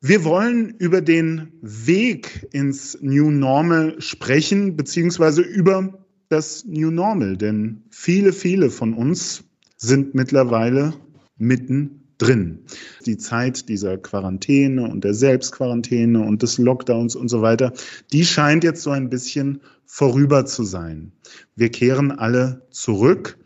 Wir 0.00 0.24
wollen 0.24 0.74
über 0.78 1.00
den 1.00 1.52
Weg 1.62 2.48
ins 2.52 2.98
New 3.00 3.30
Normal 3.30 4.00
sprechen, 4.00 4.76
beziehungsweise 4.76 5.42
über 5.42 6.04
das 6.28 6.64
New 6.64 6.90
Normal, 6.90 7.36
denn 7.36 7.84
viele, 7.90 8.32
viele 8.32 8.70
von 8.70 8.94
uns 8.94 9.44
sind 9.82 10.14
mittlerweile 10.14 10.94
mittendrin. 11.36 12.60
Die 13.04 13.18
Zeit 13.18 13.68
dieser 13.68 13.98
Quarantäne 13.98 14.88
und 14.88 15.02
der 15.04 15.12
Selbstquarantäne 15.12 16.20
und 16.20 16.42
des 16.42 16.58
Lockdowns 16.58 17.16
und 17.16 17.28
so 17.28 17.42
weiter, 17.42 17.72
die 18.12 18.24
scheint 18.24 18.64
jetzt 18.64 18.82
so 18.82 18.90
ein 18.90 19.10
bisschen 19.10 19.60
vorüber 19.84 20.46
zu 20.46 20.62
sein. 20.62 21.12
Wir 21.56 21.70
kehren 21.70 22.12
alle 22.12 22.66
zurück, 22.70 23.38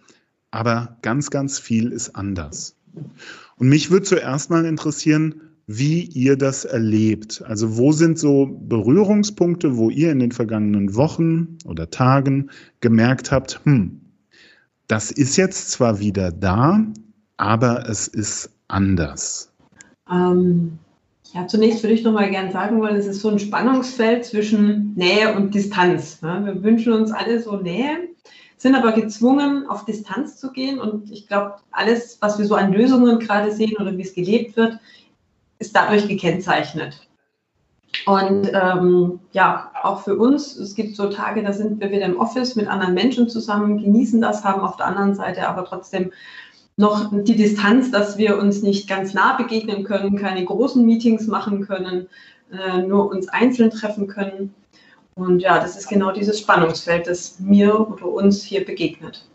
aber 0.50 0.98
ganz, 1.02 1.30
ganz 1.30 1.58
viel 1.58 1.90
ist 1.90 2.14
anders. 2.14 2.76
Und 3.56 3.68
mich 3.68 3.90
würde 3.90 4.04
zuerst 4.04 4.50
mal 4.50 4.66
interessieren, 4.66 5.40
wie 5.66 6.02
ihr 6.02 6.36
das 6.36 6.64
erlebt. 6.64 7.42
Also 7.44 7.76
wo 7.76 7.92
sind 7.92 8.18
so 8.18 8.46
Berührungspunkte, 8.46 9.76
wo 9.76 9.90
ihr 9.90 10.12
in 10.12 10.20
den 10.20 10.32
vergangenen 10.32 10.94
Wochen 10.94 11.56
oder 11.64 11.90
Tagen 11.90 12.50
gemerkt 12.80 13.32
habt, 13.32 13.60
hm, 13.64 14.02
das 14.88 15.10
ist 15.10 15.36
jetzt 15.36 15.70
zwar 15.70 15.98
wieder 15.98 16.30
da, 16.30 16.80
aber 17.36 17.88
es 17.88 18.08
ist 18.08 18.50
anders. 18.68 19.52
Ähm, 20.10 20.78
ja, 21.32 21.46
zunächst 21.46 21.82
würde 21.82 21.94
ich 21.94 22.02
noch 22.02 22.12
mal 22.12 22.30
gerne 22.30 22.52
sagen 22.52 22.80
wollen, 22.80 22.96
es 22.96 23.06
ist 23.06 23.20
so 23.20 23.28
ein 23.28 23.38
Spannungsfeld 23.38 24.24
zwischen 24.24 24.94
Nähe 24.94 25.34
und 25.34 25.54
Distanz. 25.54 26.22
Ne? 26.22 26.42
Wir 26.44 26.62
wünschen 26.62 26.92
uns 26.92 27.10
alle 27.10 27.42
so 27.42 27.56
Nähe. 27.56 28.08
sind 28.56 28.74
aber 28.74 28.92
gezwungen, 28.92 29.66
auf 29.68 29.84
Distanz 29.84 30.38
zu 30.38 30.50
gehen. 30.52 30.78
Und 30.78 31.10
ich 31.10 31.26
glaube, 31.26 31.56
alles, 31.72 32.18
was 32.20 32.38
wir 32.38 32.46
so 32.46 32.54
an 32.54 32.72
Lösungen 32.72 33.18
gerade 33.18 33.52
sehen 33.52 33.76
oder 33.78 33.96
wie 33.96 34.02
es 34.02 34.14
gelebt 34.14 34.56
wird, 34.56 34.78
ist 35.58 35.74
dadurch 35.74 36.08
gekennzeichnet. 36.08 37.06
Und 38.06 38.52
ähm, 38.52 39.18
ja, 39.32 39.72
auch 39.82 40.04
für 40.04 40.16
uns, 40.16 40.56
es 40.56 40.76
gibt 40.76 40.94
so 40.94 41.10
Tage, 41.10 41.42
da 41.42 41.52
sind 41.52 41.80
wir 41.80 41.90
wieder 41.90 42.06
im 42.06 42.18
Office 42.18 42.54
mit 42.54 42.68
anderen 42.68 42.94
Menschen 42.94 43.28
zusammen, 43.28 43.78
genießen 43.78 44.20
das, 44.20 44.44
haben 44.44 44.60
auf 44.60 44.76
der 44.76 44.86
anderen 44.86 45.16
Seite 45.16 45.48
aber 45.48 45.64
trotzdem 45.64 46.12
noch 46.76 47.10
die 47.12 47.34
Distanz, 47.34 47.90
dass 47.90 48.16
wir 48.16 48.38
uns 48.38 48.62
nicht 48.62 48.88
ganz 48.88 49.12
nah 49.12 49.36
begegnen 49.36 49.82
können, 49.82 50.16
keine 50.16 50.44
großen 50.44 50.86
Meetings 50.86 51.26
machen 51.26 51.66
können, 51.66 52.06
äh, 52.52 52.82
nur 52.82 53.10
uns 53.10 53.28
einzeln 53.28 53.70
treffen 53.70 54.06
können. 54.06 54.54
Und 55.14 55.40
ja, 55.40 55.58
das 55.58 55.76
ist 55.76 55.88
genau 55.88 56.12
dieses 56.12 56.38
Spannungsfeld, 56.38 57.08
das 57.08 57.40
mir 57.40 57.90
oder 57.90 58.06
uns 58.06 58.40
hier 58.40 58.64
begegnet. 58.64 59.26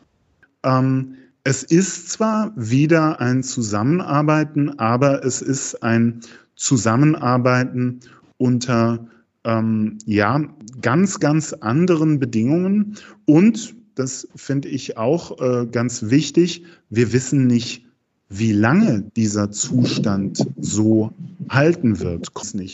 Ähm, 0.63 1.17
es 1.43 1.63
ist 1.63 2.09
zwar 2.09 2.53
wieder 2.55 3.19
ein 3.19 3.43
Zusammenarbeiten, 3.43 4.79
aber 4.79 5.25
es 5.25 5.41
ist 5.41 5.83
ein 5.83 6.21
Zusammenarbeiten 6.55 7.99
unter 8.41 9.07
ähm, 9.43 9.97
ja, 10.05 10.43
ganz, 10.81 11.19
ganz 11.19 11.53
anderen 11.53 12.19
Bedingungen. 12.19 12.97
Und, 13.25 13.75
das 13.95 14.27
finde 14.35 14.69
ich 14.69 14.97
auch 14.97 15.39
äh, 15.39 15.67
ganz 15.67 16.09
wichtig, 16.09 16.63
wir 16.89 17.13
wissen 17.13 17.47
nicht, 17.47 17.85
wie 18.29 18.53
lange 18.53 19.03
dieser 19.15 19.51
Zustand 19.51 20.45
so 20.57 21.11
halten 21.49 21.99
wird. 21.99 22.29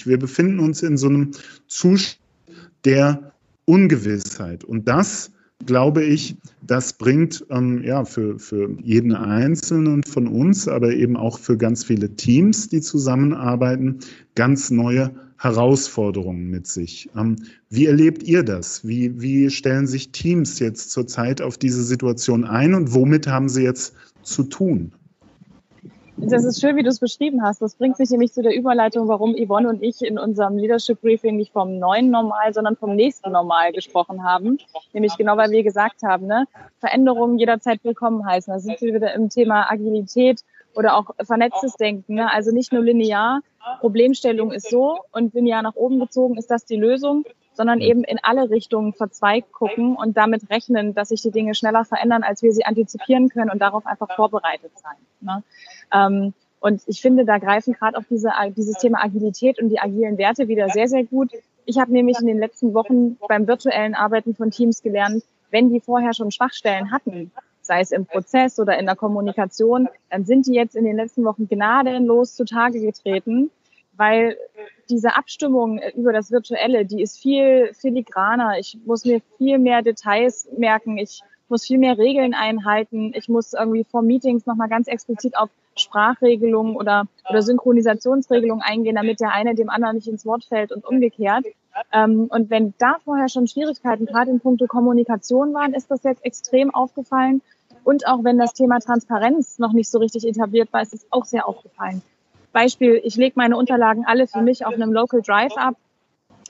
Wir 0.05 0.19
befinden 0.19 0.59
uns 0.59 0.83
in 0.83 0.97
so 0.97 1.07
einem 1.07 1.31
Zustand 1.67 2.19
der 2.85 3.33
Ungewissheit. 3.65 4.63
Und 4.63 4.87
das 4.87 5.31
glaube 5.65 6.03
ich, 6.03 6.37
das 6.61 6.93
bringt 6.93 7.45
ähm, 7.49 7.83
ja 7.83 8.05
für, 8.05 8.39
für 8.39 8.69
jeden 8.81 9.13
Einzelnen 9.13 10.03
von 10.03 10.27
uns, 10.27 10.67
aber 10.67 10.93
eben 10.93 11.17
auch 11.17 11.39
für 11.39 11.57
ganz 11.57 11.83
viele 11.83 12.15
Teams, 12.15 12.69
die 12.69 12.81
zusammenarbeiten, 12.81 13.99
ganz 14.35 14.69
neue 14.69 15.11
Herausforderungen 15.39 16.49
mit 16.49 16.67
sich. 16.67 17.09
Ähm, 17.15 17.35
wie 17.69 17.85
erlebt 17.85 18.23
ihr 18.23 18.43
das? 18.43 18.87
Wie, 18.87 19.21
wie 19.21 19.49
stellen 19.49 19.87
sich 19.87 20.11
Teams 20.11 20.59
jetzt 20.59 20.91
zurzeit 20.91 21.41
auf 21.41 21.57
diese 21.57 21.83
Situation 21.83 22.43
ein 22.43 22.73
und 22.73 22.93
womit 22.93 23.27
haben 23.27 23.49
sie 23.49 23.63
jetzt 23.63 23.95
zu 24.23 24.43
tun? 24.43 24.93
Das 26.19 26.43
ist 26.43 26.59
schön, 26.59 26.75
wie 26.75 26.81
du 26.81 26.89
es 26.89 26.99
beschrieben 26.99 27.43
hast. 27.43 27.61
Das 27.61 27.75
bringt 27.75 27.99
mich 27.99 28.09
nämlich 28.09 28.33
zu 28.33 28.41
der 28.41 28.55
Überleitung, 28.55 29.07
warum 29.07 29.35
Yvonne 29.35 29.69
und 29.69 29.83
ich 29.83 30.01
in 30.01 30.17
unserem 30.17 30.57
Leadership 30.57 30.99
Briefing 30.99 31.37
nicht 31.37 31.53
vom 31.53 31.77
neuen 31.77 32.09
Normal, 32.09 32.55
sondern 32.55 32.75
vom 32.75 32.95
nächsten 32.95 33.31
Normal 33.31 33.71
gesprochen 33.71 34.23
haben. 34.23 34.57
Nämlich 34.93 35.15
genau, 35.15 35.37
weil 35.37 35.51
wir 35.51 35.61
gesagt 35.61 36.01
haben, 36.01 36.25
ne, 36.25 36.45
Veränderungen 36.79 37.37
jederzeit 37.37 37.83
willkommen 37.83 38.25
heißen. 38.25 38.51
Da 38.51 38.59
sind 38.59 38.81
wir 38.81 38.95
wieder 38.95 39.13
im 39.13 39.29
Thema 39.29 39.71
Agilität 39.71 40.43
oder 40.77 40.95
auch 40.95 41.09
vernetztes 41.23 41.73
Denken. 41.73 42.15
Ne? 42.15 42.31
Also 42.31 42.51
nicht 42.51 42.71
nur 42.71 42.83
linear, 42.83 43.41
Problemstellung 43.79 44.51
ist 44.51 44.69
so 44.69 44.99
und 45.11 45.33
linear 45.33 45.61
nach 45.61 45.75
oben 45.75 45.99
gezogen 45.99 46.37
ist 46.37 46.51
das 46.51 46.65
die 46.65 46.77
Lösung, 46.77 47.25
sondern 47.53 47.81
eben 47.81 48.03
in 48.03 48.19
alle 48.21 48.49
Richtungen 48.49 48.93
verzweigt 48.93 49.51
gucken 49.51 49.95
und 49.95 50.15
damit 50.15 50.49
rechnen, 50.49 50.93
dass 50.93 51.09
sich 51.09 51.21
die 51.21 51.31
Dinge 51.31 51.55
schneller 51.55 51.83
verändern, 51.83 52.23
als 52.23 52.43
wir 52.43 52.53
sie 52.53 52.65
antizipieren 52.65 53.29
können 53.29 53.49
und 53.49 53.59
darauf 53.59 53.85
einfach 53.85 54.15
vorbereitet 54.15 54.71
sein. 54.75 54.97
Ne? 55.19 55.43
Ähm, 55.91 56.33
und 56.59 56.81
ich 56.87 57.01
finde, 57.01 57.25
da 57.25 57.39
greifen 57.39 57.73
gerade 57.73 57.97
auch 57.97 58.03
diese, 58.09 58.31
dieses 58.55 58.75
Thema 58.75 59.03
Agilität 59.03 59.59
und 59.59 59.69
die 59.69 59.79
agilen 59.79 60.17
Werte 60.17 60.47
wieder 60.47 60.69
sehr, 60.69 60.87
sehr 60.87 61.03
gut. 61.03 61.31
Ich 61.65 61.77
habe 61.79 61.91
nämlich 61.91 62.19
in 62.19 62.27
den 62.27 62.39
letzten 62.39 62.73
Wochen 62.73 63.17
beim 63.27 63.47
virtuellen 63.47 63.95
Arbeiten 63.95 64.35
von 64.35 64.51
Teams 64.51 64.81
gelernt, 64.81 65.23
wenn 65.51 65.69
die 65.69 65.79
vorher 65.79 66.13
schon 66.13 66.31
Schwachstellen 66.31 66.91
hatten, 66.91 67.31
sei 67.67 67.81
es 67.81 67.91
im 67.91 68.05
Prozess 68.05 68.59
oder 68.59 68.79
in 68.79 68.85
der 68.85 68.95
Kommunikation, 68.95 69.87
dann 70.09 70.25
sind 70.25 70.47
die 70.47 70.53
jetzt 70.53 70.75
in 70.75 70.85
den 70.85 70.95
letzten 70.95 71.23
Wochen 71.23 71.47
gnadenlos 71.47 72.35
zutage 72.35 72.79
getreten, 72.79 73.51
weil 73.95 74.37
diese 74.89 75.15
Abstimmung 75.15 75.79
über 75.95 76.13
das 76.13 76.31
Virtuelle, 76.31 76.85
die 76.85 77.01
ist 77.01 77.19
viel 77.19 77.71
filigraner. 77.73 78.57
Ich 78.57 78.77
muss 78.85 79.05
mir 79.05 79.21
viel 79.37 79.59
mehr 79.59 79.81
Details 79.81 80.47
merken. 80.57 80.97
Ich 80.97 81.21
muss 81.49 81.65
viel 81.65 81.77
mehr 81.77 81.97
Regeln 81.97 82.33
einhalten. 82.33 83.11
Ich 83.15 83.29
muss 83.29 83.53
irgendwie 83.53 83.83
vor 83.83 84.01
Meetings 84.01 84.45
nochmal 84.45 84.69
ganz 84.69 84.87
explizit 84.87 85.37
auf 85.37 85.49
Sprachregelungen 85.75 86.75
oder, 86.75 87.07
oder 87.29 87.41
Synchronisationsregelungen 87.41 88.63
eingehen, 88.63 88.95
damit 88.95 89.19
der 89.19 89.31
eine 89.31 89.55
dem 89.55 89.69
anderen 89.69 89.97
nicht 89.97 90.07
ins 90.07 90.25
Wort 90.25 90.45
fällt 90.45 90.71
und 90.71 90.85
umgekehrt. 90.85 91.45
Ähm, 91.93 92.27
und 92.29 92.49
wenn 92.49 92.73
da 92.79 92.97
vorher 93.03 93.29
schon 93.29 93.47
Schwierigkeiten 93.47 94.05
gerade 94.05 94.31
in 94.31 94.39
puncto 94.39 94.65
Kommunikation 94.65 95.53
waren, 95.53 95.73
ist 95.73 95.91
das 95.91 96.03
jetzt 96.03 96.25
extrem 96.25 96.73
aufgefallen. 96.73 97.41
Und 97.87 98.05
auch 98.05 98.25
wenn 98.25 98.37
das 98.37 98.51
Thema 98.51 98.79
Transparenz 98.79 99.59
noch 99.59 99.71
nicht 99.71 99.89
so 99.89 99.99
richtig 99.99 100.27
etabliert 100.27 100.73
war, 100.73 100.81
ist 100.81 100.93
es 100.93 101.07
auch 101.09 101.23
sehr 101.23 101.47
aufgefallen. 101.47 102.01
Beispiel, 102.51 102.99
ich 103.01 103.15
lege 103.15 103.35
meine 103.37 103.55
Unterlagen 103.55 104.03
alle 104.05 104.27
für 104.27 104.41
mich 104.41 104.65
auf 104.65 104.73
einem 104.73 104.91
Local 104.91 105.21
Drive 105.21 105.55
ab, 105.55 105.75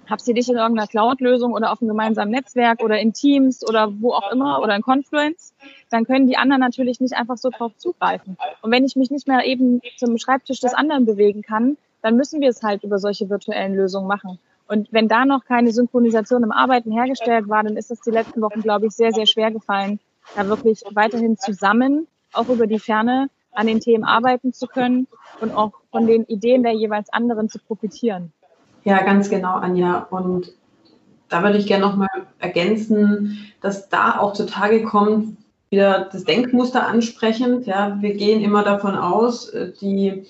habe 0.09 0.19
sie 0.19 0.33
nicht 0.33 0.49
in 0.49 0.55
irgendeiner 0.55 0.87
Cloud-Lösung 0.87 1.53
oder 1.53 1.71
auf 1.71 1.79
einem 1.79 1.89
gemeinsamen 1.89 2.31
Netzwerk 2.31 2.81
oder 2.81 2.99
in 2.99 3.13
Teams 3.13 3.63
oder 3.63 3.93
wo 4.01 4.13
auch 4.13 4.31
immer 4.31 4.63
oder 4.63 4.75
in 4.75 4.81
Confluence, 4.81 5.53
dann 5.91 6.05
können 6.05 6.25
die 6.25 6.37
anderen 6.37 6.59
natürlich 6.59 6.99
nicht 6.99 7.13
einfach 7.13 7.37
so 7.37 7.51
drauf 7.51 7.73
zugreifen. 7.77 8.35
Und 8.63 8.71
wenn 8.71 8.83
ich 8.83 8.95
mich 8.95 9.11
nicht 9.11 9.27
mehr 9.27 9.45
eben 9.45 9.79
zum 9.97 10.17
Schreibtisch 10.17 10.59
des 10.59 10.73
anderen 10.73 11.05
bewegen 11.05 11.43
kann, 11.43 11.77
dann 12.01 12.15
müssen 12.15 12.41
wir 12.41 12.49
es 12.49 12.63
halt 12.63 12.83
über 12.83 12.97
solche 12.97 13.29
virtuellen 13.29 13.75
Lösungen 13.75 14.07
machen. 14.07 14.39
Und 14.67 14.91
wenn 14.91 15.07
da 15.07 15.23
noch 15.23 15.45
keine 15.45 15.71
Synchronisation 15.71 16.41
im 16.41 16.51
Arbeiten 16.51 16.91
hergestellt 16.91 17.47
war, 17.47 17.61
dann 17.61 17.77
ist 17.77 17.91
das 17.91 18.01
die 18.01 18.09
letzten 18.09 18.41
Wochen, 18.41 18.61
glaube 18.61 18.87
ich, 18.87 18.93
sehr, 18.93 19.11
sehr 19.11 19.27
schwer 19.27 19.51
gefallen, 19.51 19.99
da 20.35 20.47
wirklich 20.47 20.83
weiterhin 20.91 21.37
zusammen, 21.37 22.07
auch 22.33 22.49
über 22.49 22.67
die 22.67 22.79
Ferne, 22.79 23.29
an 23.51 23.67
den 23.67 23.79
Themen 23.79 24.03
arbeiten 24.03 24.53
zu 24.53 24.67
können 24.67 25.07
und 25.41 25.51
auch 25.55 25.71
von 25.91 26.05
den 26.05 26.25
Ideen 26.25 26.63
der 26.63 26.73
jeweils 26.73 27.11
anderen 27.11 27.49
zu 27.49 27.59
profitieren. 27.59 28.31
Ja, 28.83 29.03
ganz 29.03 29.29
genau, 29.29 29.55
Anja. 29.55 30.07
Und 30.11 30.53
da 31.29 31.43
würde 31.43 31.57
ich 31.57 31.67
gerne 31.67 31.85
nochmal 31.85 32.07
ergänzen, 32.39 33.51
dass 33.61 33.89
da 33.89 34.19
auch 34.19 34.33
zutage 34.33 34.83
kommt, 34.83 35.37
wieder 35.69 36.07
das 36.11 36.23
Denkmuster 36.23 36.87
ansprechend. 36.87 37.65
Ja, 37.65 37.97
wir 37.99 38.13
gehen 38.13 38.41
immer 38.41 38.63
davon 38.63 38.95
aus, 38.95 39.49
äh, 39.49 39.73
die 39.81 40.25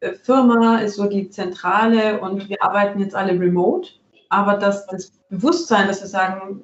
äh, 0.00 0.14
Firma 0.14 0.78
ist 0.78 0.96
so 0.96 1.06
die 1.06 1.30
Zentrale 1.30 2.20
und 2.20 2.48
wir 2.48 2.62
arbeiten 2.62 3.00
jetzt 3.00 3.14
alle 3.14 3.38
remote. 3.38 3.90
Aber 4.28 4.54
dass 4.54 4.86
das 4.86 5.12
Bewusstsein, 5.30 5.86
dass 5.86 6.00
wir 6.00 6.08
sagen, 6.08 6.62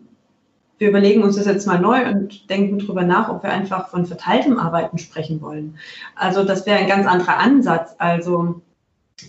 wir 0.81 0.89
überlegen 0.89 1.23
uns 1.23 1.37
das 1.37 1.45
jetzt 1.45 1.67
mal 1.67 1.79
neu 1.79 2.09
und 2.09 2.49
denken 2.49 2.79
darüber 2.79 3.03
nach, 3.03 3.29
ob 3.29 3.43
wir 3.43 3.51
einfach 3.51 3.91
von 3.91 4.07
verteiltem 4.07 4.59
Arbeiten 4.59 4.97
sprechen 4.97 5.43
wollen. 5.43 5.77
Also 6.17 6.43
das 6.43 6.65
wäre 6.65 6.79
ein 6.79 6.89
ganz 6.89 7.07
anderer 7.07 7.37
Ansatz. 7.37 7.95
Also 7.99 8.63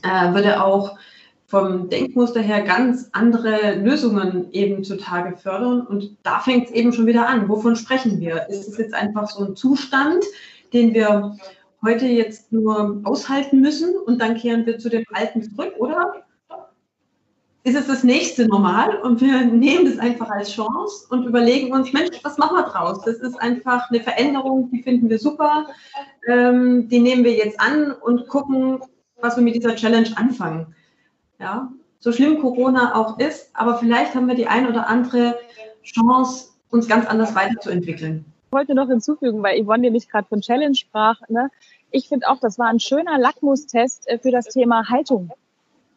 äh, 0.02 0.34
würde 0.34 0.64
auch 0.64 0.98
vom 1.48 1.90
Denkmuster 1.90 2.40
her 2.40 2.62
ganz 2.62 3.10
andere 3.12 3.76
Lösungen 3.76 4.50
eben 4.54 4.86
zutage 4.86 5.36
fördern. 5.36 5.82
Und 5.82 6.16
da 6.24 6.40
fängt 6.40 6.70
es 6.70 6.72
eben 6.72 6.94
schon 6.94 7.06
wieder 7.06 7.28
an. 7.28 7.50
Wovon 7.50 7.76
sprechen 7.76 8.22
wir? 8.22 8.48
Ist 8.48 8.70
es 8.70 8.78
jetzt 8.78 8.94
einfach 8.94 9.30
so 9.30 9.44
ein 9.44 9.58
Zustand, 9.58 10.24
den 10.72 10.94
wir 10.94 11.36
heute 11.84 12.06
jetzt 12.06 12.54
nur 12.54 13.02
aushalten 13.04 13.60
müssen 13.60 13.94
und 14.06 14.22
dann 14.22 14.38
kehren 14.38 14.66
wir 14.66 14.80
zu 14.80 14.88
dem 14.88 15.04
Alten 15.12 15.44
zurück, 15.44 15.74
oder? 15.80 16.24
Ist 17.64 17.76
es 17.76 17.88
das 17.88 18.04
nächste 18.04 18.48
Normal 18.48 18.98
und 19.02 19.22
wir 19.22 19.46
nehmen 19.46 19.86
das 19.86 20.00
einfach 20.00 20.30
als 20.30 20.52
Chance 20.52 21.06
und 21.10 21.26
überlegen 21.26 21.72
uns, 21.72 21.94
Mensch, 21.94 22.20
was 22.24 22.38
machen 22.38 22.58
wir 22.58 22.64
draus? 22.64 23.02
Das 23.06 23.18
ist 23.18 23.40
einfach 23.40 23.90
eine 23.90 24.00
Veränderung, 24.00 24.72
die 24.72 24.82
finden 24.82 25.10
wir 25.10 25.20
super, 25.20 25.68
ähm, 26.28 26.90
die 26.90 27.00
nehmen 27.00 27.24
wir 27.24 27.34
jetzt 27.34 27.60
an 27.60 27.92
und 27.92 28.28
gucken, 28.28 28.80
was 29.20 29.36
wir 29.36 29.44
mit 29.44 29.56
dieser 29.56 29.76
Challenge 29.76 30.10
anfangen. 30.16 30.76
Ja, 31.40 31.72
so 32.00 32.12
schlimm 32.12 32.40
Corona 32.40 32.96
auch 32.96 33.20
ist, 33.20 33.52
aber 33.54 33.78
vielleicht 33.78 34.16
haben 34.16 34.28
wir 34.28 34.36
die 34.36 34.48
ein 34.48 34.68
oder 34.68 34.88
andere 34.88 35.38
Chance, 35.84 36.50
uns 36.72 36.88
ganz 36.88 37.06
anders 37.06 37.36
weiterzuentwickeln. 37.36 38.26
Ich 38.48 38.52
wollte 38.54 38.74
noch 38.74 38.88
hinzufügen, 38.88 39.44
weil 39.44 39.64
Yvonne 39.64 39.82
nämlich 39.82 40.10
gerade 40.10 40.28
von 40.28 40.42
Challenge 40.42 40.76
sprach. 40.76 41.22
Ne? 41.30 41.50
Ich 41.92 42.10
finde 42.10 42.28
auch, 42.28 42.40
das 42.40 42.58
war 42.58 42.68
ein 42.68 42.80
schöner 42.80 43.20
Lackmustest 43.20 44.08
äh, 44.08 44.18
für 44.18 44.32
das 44.32 44.48
Thema 44.48 44.90
Haltung. 44.90 45.32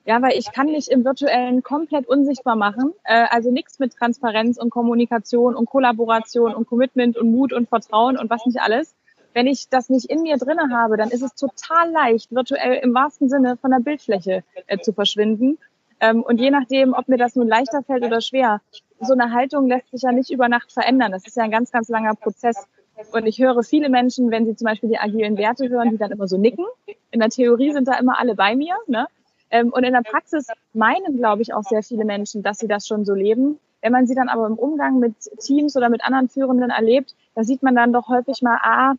Ja, 0.07 0.21
weil 0.21 0.37
ich 0.37 0.53
kann 0.53 0.67
mich 0.67 0.91
im 0.91 1.05
virtuellen 1.05 1.63
komplett 1.63 2.07
unsichtbar 2.07 2.57
machen. 2.57 2.93
Äh, 3.05 3.27
also 3.31 3.51
nichts 3.51 3.79
mit 3.79 3.95
Transparenz 3.95 4.59
und 4.59 4.71
Kommunikation 4.71 5.55
und 5.55 5.67
Kollaboration 5.67 6.55
und 6.55 6.67
Commitment 6.67 7.17
und 7.17 7.31
Mut 7.31 7.53
und 7.53 7.69
Vertrauen 7.69 8.19
und 8.19 8.29
was 8.29 8.45
nicht 8.45 8.61
alles. 8.61 8.95
Wenn 9.33 9.47
ich 9.47 9.69
das 9.69 9.89
nicht 9.89 10.11
in 10.11 10.23
mir 10.23 10.37
drinne 10.37 10.69
habe, 10.71 10.97
dann 10.97 11.11
ist 11.11 11.23
es 11.23 11.35
total 11.35 11.91
leicht, 11.91 12.31
virtuell 12.33 12.81
im 12.83 12.95
wahrsten 12.95 13.29
Sinne 13.29 13.57
von 13.57 13.71
der 13.71 13.81
Bildfläche 13.81 14.45
äh, 14.67 14.79
zu 14.79 14.93
verschwinden. 14.93 15.59
Ähm, 16.01 16.23
und 16.23 16.39
je 16.39 16.51
nachdem, 16.51 16.93
ob 16.93 17.09
mir 17.09 17.17
das 17.17 17.35
nun 17.35 17.49
leichter 17.49 17.83
fällt 17.83 18.05
oder 18.05 18.21
schwer, 18.21 18.61
so 19.01 19.15
eine 19.15 19.33
Haltung 19.33 19.69
lässt 19.69 19.91
sich 19.91 20.03
ja 20.03 20.13
nicht 20.13 20.31
über 20.31 20.49
Nacht 20.49 20.71
verändern. 20.71 21.13
Das 21.13 21.27
ist 21.27 21.37
ja 21.37 21.45
ein 21.45 21.51
ganz, 21.51 21.73
ganz 21.73 21.89
langer 21.89 22.15
Prozess. 22.15 22.67
Und 23.13 23.27
ich 23.27 23.39
höre 23.41 23.63
viele 23.63 23.89
Menschen, 23.89 24.31
wenn 24.31 24.45
sie 24.47 24.55
zum 24.55 24.67
Beispiel 24.67 24.91
die 24.91 24.99
agilen 24.99 25.37
Werte 25.37 25.69
hören, 25.69 25.91
die 25.91 25.97
dann 25.97 26.13
immer 26.13 26.29
so 26.29 26.37
nicken. 26.37 26.65
In 27.11 27.21
der 27.21 27.31
Theorie 27.31 27.73
sind 27.73 27.89
da 27.89 27.95
immer 27.99 28.19
alle 28.19 28.35
bei 28.35 28.55
mir. 28.55 28.77
Ne? 28.87 29.07
Ähm, 29.51 29.73
und 29.73 29.85
in 29.85 29.93
der 29.93 30.03
Praxis 30.03 30.47
meinen, 30.73 31.17
glaube 31.17 31.43
ich, 31.43 31.55
auch 31.55 31.63
sehr 31.63 31.83
viele 31.83 32.05
Menschen, 32.05 32.43
dass 32.43 32.59
sie 32.59 32.69
das 32.69 32.87
schon 32.87 33.05
so 33.05 33.15
leben. 33.15 33.59
Wenn 33.81 33.93
man 33.93 34.07
sie 34.07 34.15
dann 34.15 34.29
aber 34.29 34.47
im 34.47 34.55
Umgang 34.55 34.99
mit 34.99 35.15
Teams 35.41 35.77
oder 35.77 35.89
mit 35.89 36.05
anderen 36.05 36.29
Führenden 36.29 36.71
erlebt, 36.71 37.15
da 37.35 37.45
sieht 37.45 37.63
man 37.63 37.75
dann 37.75 37.93
doch 37.93 38.09
häufig 38.09 38.41
mal, 38.43 38.59
ah, 38.63 38.95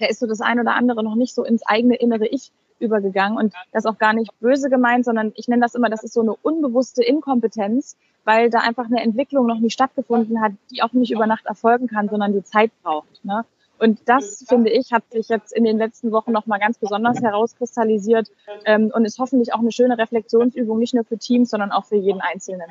da 0.00 0.06
ist 0.06 0.20
so 0.20 0.26
das 0.26 0.40
eine 0.40 0.62
oder 0.62 0.74
andere 0.74 1.02
noch 1.04 1.14
nicht 1.14 1.34
so 1.34 1.44
ins 1.44 1.66
eigene 1.66 1.96
innere 1.96 2.26
Ich 2.26 2.50
übergegangen 2.78 3.38
und 3.38 3.54
das 3.72 3.86
auch 3.86 3.98
gar 3.98 4.12
nicht 4.12 4.38
böse 4.40 4.68
gemeint, 4.68 5.04
sondern 5.04 5.32
ich 5.36 5.48
nenne 5.48 5.62
das 5.62 5.74
immer, 5.74 5.88
das 5.88 6.04
ist 6.04 6.12
so 6.12 6.20
eine 6.20 6.34
unbewusste 6.34 7.02
Inkompetenz, 7.02 7.96
weil 8.24 8.50
da 8.50 8.60
einfach 8.60 8.86
eine 8.86 9.02
Entwicklung 9.02 9.46
noch 9.46 9.60
nicht 9.60 9.72
stattgefunden 9.72 10.40
hat, 10.42 10.52
die 10.70 10.82
auch 10.82 10.92
nicht 10.92 11.10
über 11.10 11.26
Nacht 11.26 11.46
erfolgen 11.46 11.86
kann, 11.86 12.08
sondern 12.08 12.32
die 12.32 12.44
Zeit 12.44 12.70
braucht. 12.82 13.24
Ne? 13.24 13.44
Und 13.78 14.00
das, 14.06 14.44
finde 14.48 14.70
ich, 14.70 14.92
hat 14.92 15.04
sich 15.10 15.28
jetzt 15.28 15.52
in 15.52 15.64
den 15.64 15.76
letzten 15.78 16.10
Wochen 16.10 16.32
nochmal 16.32 16.58
ganz 16.58 16.78
besonders 16.78 17.20
herauskristallisiert 17.20 18.30
ähm, 18.64 18.90
und 18.94 19.04
ist 19.04 19.18
hoffentlich 19.18 19.52
auch 19.52 19.60
eine 19.60 19.72
schöne 19.72 19.98
Reflexionsübung, 19.98 20.78
nicht 20.78 20.94
nur 20.94 21.04
für 21.04 21.18
Teams, 21.18 21.50
sondern 21.50 21.72
auch 21.72 21.84
für 21.84 21.96
jeden 21.96 22.20
Einzelnen. 22.20 22.66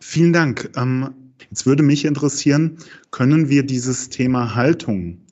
Vielen 0.00 0.32
Dank. 0.32 0.70
Ähm, 0.76 1.32
jetzt 1.50 1.66
würde 1.66 1.82
mich 1.82 2.04
interessieren, 2.04 2.78
können 3.10 3.48
wir 3.48 3.64
dieses 3.64 4.10
Thema 4.10 4.54
Haltung, 4.54 5.22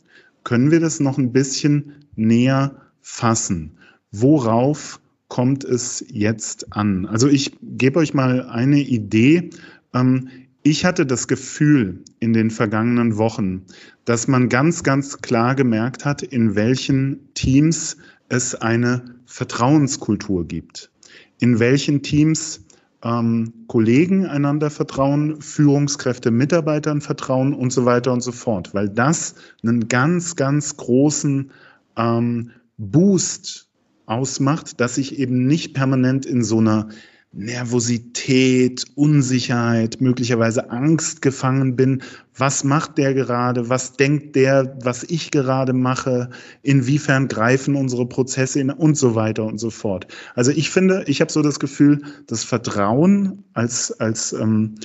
können 0.44 0.70
wir 0.70 0.80
das 0.80 1.00
noch 1.00 1.18
ein 1.18 1.32
bisschen 1.32 2.06
näher 2.14 2.76
fassen? 3.00 3.78
Worauf 4.10 5.00
kommt 5.28 5.64
es 5.64 6.04
jetzt 6.08 6.72
an? 6.72 7.06
Also 7.06 7.28
ich 7.28 7.52
gebe 7.62 7.98
euch 7.98 8.14
mal 8.14 8.46
eine 8.48 8.80
Idee. 8.80 9.50
Ähm, 9.92 10.28
ich 10.66 10.84
hatte 10.84 11.06
das 11.06 11.28
Gefühl 11.28 12.02
in 12.18 12.32
den 12.32 12.50
vergangenen 12.50 13.18
Wochen, 13.18 13.62
dass 14.04 14.26
man 14.26 14.48
ganz, 14.48 14.82
ganz 14.82 15.18
klar 15.18 15.54
gemerkt 15.54 16.04
hat, 16.04 16.24
in 16.24 16.56
welchen 16.56 17.32
Teams 17.34 17.98
es 18.28 18.56
eine 18.56 19.14
Vertrauenskultur 19.26 20.44
gibt, 20.44 20.90
in 21.38 21.60
welchen 21.60 22.02
Teams 22.02 22.64
ähm, 23.04 23.52
Kollegen 23.68 24.26
einander 24.26 24.70
vertrauen, 24.70 25.40
Führungskräfte 25.40 26.32
Mitarbeitern 26.32 27.00
vertrauen 27.00 27.54
und 27.54 27.72
so 27.72 27.84
weiter 27.84 28.12
und 28.12 28.22
so 28.22 28.32
fort, 28.32 28.74
weil 28.74 28.88
das 28.88 29.36
einen 29.62 29.86
ganz, 29.86 30.34
ganz 30.34 30.76
großen 30.76 31.52
ähm, 31.96 32.50
Boost 32.76 33.68
ausmacht, 34.06 34.80
dass 34.80 34.98
ich 34.98 35.16
eben 35.20 35.46
nicht 35.46 35.74
permanent 35.74 36.26
in 36.26 36.42
so 36.42 36.58
einer 36.58 36.88
Nervosität, 37.36 38.84
Unsicherheit, 38.94 40.00
möglicherweise 40.00 40.70
Angst 40.70 41.20
gefangen 41.20 41.76
bin. 41.76 42.02
Was 42.34 42.64
macht 42.64 42.96
der 42.96 43.12
gerade? 43.12 43.68
Was 43.68 43.92
denkt 43.92 44.36
der, 44.36 44.76
was 44.82 45.04
ich 45.04 45.30
gerade 45.30 45.74
mache? 45.74 46.30
Inwiefern 46.62 47.28
greifen 47.28 47.76
unsere 47.76 48.06
Prozesse 48.06 48.60
in 48.60 48.70
und 48.70 48.96
so 48.96 49.14
weiter 49.14 49.44
und 49.44 49.58
so 49.58 49.70
fort. 49.70 50.06
Also 50.34 50.50
ich 50.50 50.70
finde, 50.70 51.04
ich 51.06 51.20
habe 51.20 51.30
so 51.30 51.42
das 51.42 51.60
Gefühl, 51.60 52.02
das 52.26 52.42
Vertrauen 52.42 53.44
als, 53.52 53.92
als 54.00 54.32
ähm, 54.32 54.76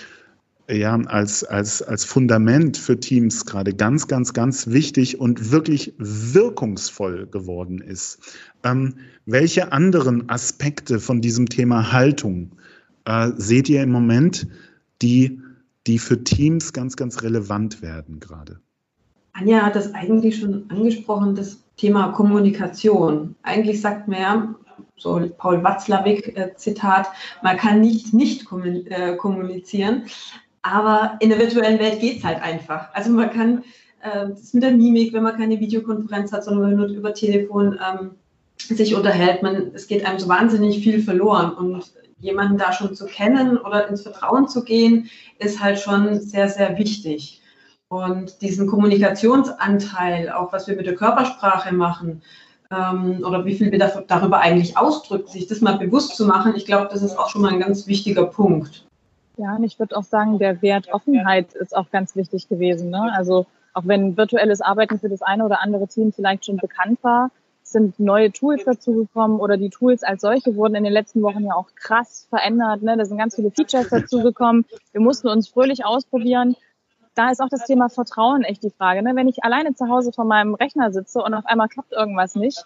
ja, 0.71 0.95
als, 1.07 1.43
als, 1.43 1.81
als 1.81 2.05
Fundament 2.05 2.77
für 2.77 2.99
Teams 2.99 3.45
gerade 3.45 3.73
ganz, 3.73 4.07
ganz, 4.07 4.33
ganz 4.33 4.67
wichtig 4.67 5.19
und 5.19 5.51
wirklich 5.51 5.93
wirkungsvoll 5.97 7.27
geworden 7.27 7.79
ist. 7.79 8.19
Ähm, 8.63 8.95
welche 9.25 9.71
anderen 9.71 10.29
Aspekte 10.29 10.99
von 10.99 11.21
diesem 11.21 11.49
Thema 11.49 11.91
Haltung 11.91 12.51
äh, 13.05 13.31
seht 13.37 13.69
ihr 13.69 13.83
im 13.83 13.91
Moment, 13.91 14.47
die, 15.01 15.39
die 15.87 15.99
für 15.99 16.23
Teams 16.23 16.73
ganz, 16.73 16.95
ganz 16.95 17.21
relevant 17.21 17.81
werden 17.81 18.19
gerade? 18.19 18.59
Anja 19.33 19.61
hat 19.61 19.75
das 19.75 19.93
eigentlich 19.93 20.39
schon 20.39 20.69
angesprochen, 20.69 21.35
das 21.35 21.57
Thema 21.77 22.11
Kommunikation. 22.11 23.35
Eigentlich 23.43 23.81
sagt 23.81 24.07
man 24.07 24.19
ja, 24.19 24.55
so 24.97 25.29
Paul 25.37 25.63
Watzlawick 25.63 26.37
äh, 26.37 26.53
man 27.41 27.57
kann 27.57 27.81
nicht 27.81 28.13
nicht 28.13 28.45
äh, 28.51 29.15
kommunizieren. 29.15 30.03
Aber 30.61 31.17
in 31.19 31.29
der 31.29 31.39
virtuellen 31.39 31.79
Welt 31.79 31.99
geht 31.99 32.19
es 32.19 32.23
halt 32.23 32.41
einfach. 32.41 32.93
Also 32.93 33.09
man 33.11 33.31
kann 33.31 33.63
äh, 34.01 34.29
das 34.29 34.53
mit 34.53 34.63
der 34.63 34.71
Mimik, 34.71 35.13
wenn 35.13 35.23
man 35.23 35.37
keine 35.37 35.59
Videokonferenz 35.59 36.31
hat, 36.31 36.43
sondern 36.43 36.75
nur 36.75 36.87
über 36.87 37.13
Telefon 37.13 37.79
ähm, 37.79 38.11
sich 38.57 38.95
unterhält, 38.95 39.41
man, 39.41 39.71
es 39.73 39.87
geht 39.87 40.05
einem 40.05 40.19
so 40.19 40.27
wahnsinnig 40.27 40.83
viel 40.83 41.01
verloren. 41.01 41.53
Und 41.53 41.91
jemanden 42.19 42.57
da 42.57 42.71
schon 42.71 42.95
zu 42.95 43.05
kennen 43.05 43.57
oder 43.57 43.87
ins 43.87 44.03
Vertrauen 44.03 44.47
zu 44.47 44.63
gehen, 44.63 45.09
ist 45.39 45.59
halt 45.59 45.79
schon 45.79 46.19
sehr, 46.19 46.49
sehr 46.49 46.77
wichtig. 46.77 47.41
Und 47.87 48.41
diesen 48.41 48.67
Kommunikationsanteil, 48.67 50.29
auch 50.29 50.53
was 50.53 50.67
wir 50.67 50.75
mit 50.75 50.85
der 50.85 50.95
Körpersprache 50.95 51.73
machen, 51.73 52.21
ähm, 52.71 53.23
oder 53.25 53.43
wie 53.43 53.55
viel 53.55 53.71
wir 53.71 53.79
darüber 54.07 54.39
eigentlich 54.39 54.77
ausdrücken, 54.77 55.27
sich 55.27 55.47
das 55.47 55.59
mal 55.61 55.77
bewusst 55.77 56.15
zu 56.15 56.25
machen, 56.25 56.53
ich 56.55 56.65
glaube, 56.65 56.87
das 56.91 57.01
ist 57.01 57.17
auch 57.17 57.29
schon 57.29 57.41
mal 57.41 57.51
ein 57.51 57.59
ganz 57.59 57.87
wichtiger 57.87 58.25
Punkt. 58.25 58.85
Ja, 59.41 59.55
und 59.55 59.63
ich 59.63 59.79
würde 59.79 59.97
auch 59.97 60.03
sagen, 60.03 60.37
der 60.37 60.61
Wert 60.61 60.93
Offenheit 60.93 61.55
ist 61.55 61.75
auch 61.75 61.89
ganz 61.89 62.15
wichtig 62.15 62.47
gewesen. 62.47 62.91
Ne? 62.91 63.11
Also 63.15 63.47
auch 63.73 63.87
wenn 63.87 64.15
virtuelles 64.15 64.61
Arbeiten 64.61 64.99
für 64.99 65.09
das 65.09 65.23
eine 65.23 65.43
oder 65.43 65.61
andere 65.61 65.87
Team 65.87 66.13
vielleicht 66.13 66.45
schon 66.45 66.57
bekannt 66.57 66.99
war, 67.01 67.31
sind 67.63 67.99
neue 67.99 68.31
Tools 68.31 68.65
dazugekommen 68.65 69.39
oder 69.39 69.57
die 69.57 69.71
Tools 69.71 70.03
als 70.03 70.21
solche 70.21 70.55
wurden 70.55 70.75
in 70.75 70.83
den 70.83 70.93
letzten 70.93 71.23
Wochen 71.23 71.43
ja 71.43 71.55
auch 71.55 71.69
krass 71.73 72.27
verändert. 72.29 72.83
Ne? 72.83 72.95
Da 72.97 73.05
sind 73.05 73.17
ganz 73.17 73.35
viele 73.35 73.49
Features 73.49 73.89
dazugekommen. 73.89 74.65
Wir 74.91 75.01
mussten 75.01 75.27
uns 75.27 75.47
fröhlich 75.47 75.85
ausprobieren. 75.85 76.55
Da 77.15 77.31
ist 77.31 77.41
auch 77.41 77.49
das 77.49 77.65
Thema 77.65 77.89
Vertrauen 77.89 78.43
echt 78.43 78.61
die 78.61 78.69
Frage. 78.69 79.01
Ne? 79.01 79.15
Wenn 79.15 79.27
ich 79.27 79.43
alleine 79.43 79.73
zu 79.73 79.89
Hause 79.89 80.11
vor 80.11 80.25
meinem 80.25 80.53
Rechner 80.53 80.91
sitze 80.91 81.19
und 81.19 81.33
auf 81.33 81.47
einmal 81.47 81.67
klappt 81.67 81.93
irgendwas 81.93 82.35
nicht, 82.35 82.63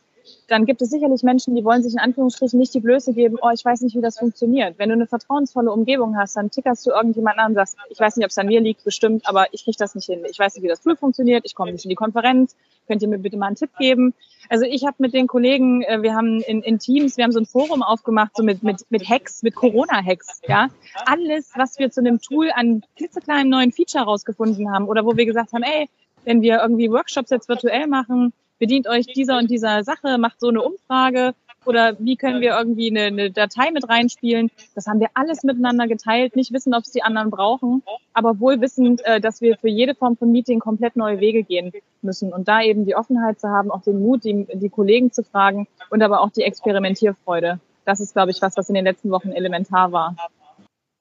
dann 0.48 0.66
gibt 0.66 0.82
es 0.82 0.90
sicherlich 0.90 1.24
Menschen, 1.24 1.56
die 1.56 1.64
wollen 1.64 1.84
sich 1.84 1.94
in 1.94 2.00
Anführungsstrichen 2.00 2.60
nicht 2.60 2.74
die 2.74 2.80
Blöße 2.80 3.14
geben, 3.14 3.38
oh, 3.42 3.50
ich 3.54 3.64
weiß 3.64 3.82
nicht, 3.82 3.96
wie 3.96 4.02
das 4.02 4.20
funktioniert. 4.20 4.78
Wenn 4.78 4.90
du 4.90 4.94
eine 4.94 5.08
vertrauensvolle 5.08 5.72
Umgebung 5.72 6.18
hast, 6.18 6.36
dann 6.36 6.52
tickerst 6.52 6.86
du 6.86 6.92
irgendjemanden 6.92 7.40
an 7.40 7.52
und 7.52 7.56
sagst, 7.56 7.78
ich 7.90 8.00
weiß 8.00 8.18
nicht, 8.18 8.26
ob 8.26 8.32
es 8.32 8.38
an 8.38 8.48
mir 8.48 8.62
liegt, 8.62 8.84
bestimmt, 8.84 9.28
aber 9.28 9.48
ich 9.52 9.64
kriege 9.64 9.78
das 9.78 9.96
nicht 9.96 10.06
hin. 10.06 10.24
Ich 10.30 10.40
weiß 10.40 10.56
nicht, 10.56 10.64
wie 10.64 10.68
das 10.68 10.82
Tool 10.82 10.96
funktioniert, 10.96 11.44
ich 11.46 11.56
komme 11.56 11.72
nicht 11.72 11.86
in 11.86 11.90
die 11.90 11.96
Konferenz, 11.96 12.56
könnt 12.88 13.02
ihr 13.02 13.08
mir 13.08 13.20
bitte 13.20 13.38
mal 13.38 13.48
einen 13.48 13.56
Tipp 13.56 13.72
geben? 13.78 14.14
Also 14.50 14.66
ich 14.66 14.86
habe 14.86 14.96
mit 15.00 15.14
den 15.14 15.28
Kollegen, 15.28 15.82
äh, 15.84 16.02
wir 16.02 16.16
haben 16.16 16.42
in, 16.42 16.62
in 16.62 16.80
Teams, 16.80 17.18
wir 17.18 17.24
haben 17.24 17.32
so 17.32 17.40
ein 17.40 17.46
Forum 17.46 17.82
aufgemacht, 17.82 18.32
so 18.36 18.44
mit, 18.44 18.64
mit, 18.64 18.86
mit 18.90 19.10
Hacks, 19.10 19.44
mit 19.44 19.56
Corona-Hacks, 19.56 20.42
ja. 20.48 20.70
Alles, 21.06 21.52
was 21.56 21.80
wir 21.80 21.90
zu 21.92 22.02
einem 22.02 22.20
Tool 22.20 22.52
an 22.54 22.84
klitzekleinen 22.96 23.50
neuen 23.50 23.72
Feature 23.72 24.06
rausgefunden 24.06 24.72
haben 24.72 24.88
oder 24.88 25.06
wo 25.06 25.18
wir 25.18 25.26
gesagt 25.26 25.54
haben, 25.54 25.64
ey, 25.64 25.90
wenn 26.26 26.42
wir 26.42 26.60
irgendwie 26.62 26.92
Workshops 26.92 27.30
jetzt 27.30 27.50
virtuell 27.50 27.88
machen, 27.88 28.34
bedient 28.60 28.88
euch 28.88 29.06
dieser 29.08 29.38
und 29.38 29.50
dieser 29.50 29.84
Sache, 29.84 30.18
macht 30.18 30.40
so 30.40 30.50
eine 30.50 30.62
Umfrage 30.62 31.34
oder 31.66 31.96
wie 32.00 32.16
können 32.16 32.42
wir 32.42 32.58
irgendwie 32.58 32.90
eine, 32.90 33.06
eine 33.06 33.32
Datei 33.32 33.72
mit 33.72 33.90
reinspielen. 33.90 34.52
Das 34.76 34.88
haben 34.88 35.00
wir 35.00 35.10
alles 35.14 35.44
miteinander 35.44 35.88
geteilt, 35.88 36.36
nicht 36.36 36.54
wissen, 36.54 36.74
ob 36.74 36.84
es 36.84 36.92
die 36.92 37.04
anderen 37.04 37.32
brauchen, 37.32 37.84
aber 38.14 38.40
wohl 38.40 38.62
wissend, 38.62 39.02
äh, 39.06 39.20
dass 39.20 39.42
wir 39.42 39.58
für 39.58 39.68
jede 39.68 39.96
Form 39.96 40.16
von 40.18 40.32
Meeting 40.32 40.60
komplett 40.60 40.96
neue 40.96 41.20
Wege 41.20 41.44
gehen 41.44 41.72
müssen 42.02 42.32
und 42.32 42.48
da 42.48 42.62
eben 42.62 42.86
die 42.86 42.96
Offenheit 42.96 43.40
zu 43.40 43.50
haben, 43.50 43.72
auch 43.72 43.82
den 43.82 44.00
Mut, 44.00 44.24
die, 44.24 44.48
die 44.54 44.70
Kollegen 44.70 45.12
zu 45.12 45.24
fragen 45.24 45.68
und 45.90 46.02
aber 46.02 46.22
auch 46.22 46.30
die 46.30 46.44
Experimentierfreude. 46.44 47.60
Das 47.86 48.00
ist, 48.00 48.14
glaube 48.14 48.32
ich, 48.32 48.42
was, 48.42 48.58
was 48.58 48.70
in 48.70 48.76
den 48.76 48.86
letzten 48.86 49.12
Wochen 49.12 49.32
elementar 49.32 49.92
war. 49.92 50.16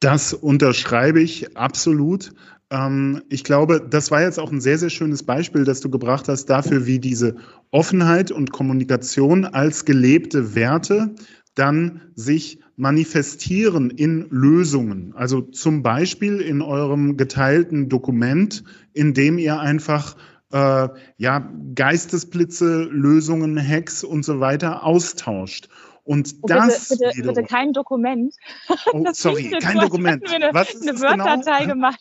Das 0.00 0.34
unterschreibe 0.34 1.22
ich 1.22 1.56
absolut. 1.56 2.32
Ähm, 2.74 3.22
ich 3.28 3.44
glaube, 3.44 3.80
das 3.80 4.10
war 4.10 4.22
jetzt 4.22 4.40
auch 4.40 4.50
ein 4.50 4.60
sehr, 4.60 4.78
sehr 4.78 4.90
schönes 4.90 5.22
Beispiel, 5.22 5.64
das 5.64 5.80
du 5.80 5.90
gebracht 5.90 6.28
hast 6.28 6.46
dafür, 6.46 6.86
wie 6.86 6.98
diese 6.98 7.36
Offenheit 7.70 8.32
und 8.32 8.50
Kommunikation 8.50 9.44
als 9.44 9.84
gelebte 9.84 10.54
Werte 10.54 11.14
dann 11.54 12.00
sich 12.16 12.58
manifestieren 12.76 13.90
in 13.90 14.26
Lösungen. 14.30 15.14
Also 15.14 15.40
zum 15.40 15.84
Beispiel 15.84 16.40
in 16.40 16.62
eurem 16.62 17.16
geteilten 17.16 17.88
Dokument, 17.88 18.64
in 18.92 19.14
dem 19.14 19.38
ihr 19.38 19.60
einfach 19.60 20.16
äh, 20.50 20.88
ja, 21.16 21.52
Geistesblitze, 21.76 22.88
Lösungen, 22.90 23.56
Hacks 23.56 24.02
und 24.02 24.24
so 24.24 24.40
weiter 24.40 24.82
austauscht. 24.82 25.68
Und 26.02 26.34
oh, 26.42 26.46
das. 26.46 26.88
Bitte, 26.88 27.10
bitte, 27.14 27.28
bitte, 27.28 27.42
kein 27.44 27.72
Dokument. 27.72 28.34
Oh, 28.92 29.04
sorry, 29.12 29.50
kein 29.60 29.78
Dokument. 29.78 30.22
Eine, 30.30 30.50
Was 30.52 30.74
ist 30.74 30.86
eine 30.86 31.00
Word-Datei 31.00 31.60
genau? 31.60 31.74
gemacht. 31.74 32.00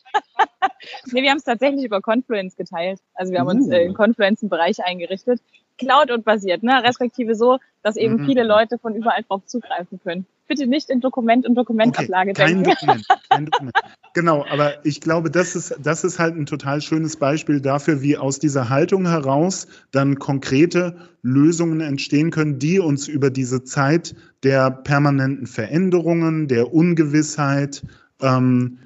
Nee, 1.12 1.22
wir 1.22 1.30
haben 1.30 1.38
es 1.38 1.44
tatsächlich 1.44 1.86
über 1.86 2.02
Confluence 2.02 2.56
geteilt. 2.56 3.00
Also 3.14 3.32
wir 3.32 3.40
haben 3.40 3.48
uh. 3.48 3.52
uns 3.52 3.70
äh, 3.70 3.84
in 3.84 3.94
Confluence 3.94 4.42
einen 4.42 4.50
Bereich 4.50 4.84
eingerichtet. 4.84 5.42
Cloud 5.78 6.12
und 6.12 6.24
basiert, 6.24 6.62
ne? 6.62 6.84
Respektive 6.84 7.36
so, 7.36 7.58
dass 7.82 7.96
eben 7.96 8.18
mhm. 8.18 8.26
viele 8.26 8.44
Leute 8.44 8.78
von 8.78 8.96
überall 8.96 9.24
drauf 9.24 9.46
zugreifen 9.46 10.00
können 10.04 10.28
bitte 10.48 10.68
nicht 10.68 10.90
in 10.90 11.02
Dokument 11.02 11.48
und 11.48 11.56
Dokumentablage 11.56 12.32
okay, 12.32 12.46
kein 12.46 12.64
denken. 12.64 12.70
Dokument, 12.70 13.08
kein 13.30 13.46
Dokument. 13.46 13.76
Genau, 14.14 14.46
aber 14.50 14.86
ich 14.86 15.02
glaube, 15.02 15.32
das 15.32 15.56
ist, 15.56 15.76
das 15.82 16.04
ist 16.04 16.20
halt 16.20 16.36
ein 16.36 16.46
total 16.46 16.82
schönes 16.82 17.18
Beispiel 17.18 17.62
dafür, 17.62 18.02
wie 18.02 18.18
aus 18.18 18.40
dieser 18.40 18.70
Haltung 18.70 19.08
heraus 19.08 19.68
dann 19.92 20.20
konkrete 20.20 20.96
Lösungen 21.22 21.82
entstehen 21.82 22.30
können, 22.30 22.60
die 22.60 22.80
uns 22.80 23.08
über 23.08 23.30
diese 23.30 23.64
Zeit 23.64 24.16
der 24.44 24.70
permanenten 24.70 25.48
Veränderungen, 25.48 26.48
der 26.48 26.74
Ungewissheit, 26.74 27.84
ähm, 28.22 28.80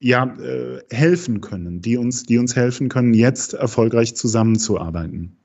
ja, 0.00 0.24
äh, 0.38 0.82
helfen 0.90 1.40
können, 1.40 1.80
die 1.80 1.96
uns, 1.96 2.24
die 2.24 2.38
uns 2.38 2.54
helfen 2.56 2.88
können, 2.88 3.14
jetzt 3.14 3.54
erfolgreich 3.54 4.14
zusammenzuarbeiten. 4.14 5.36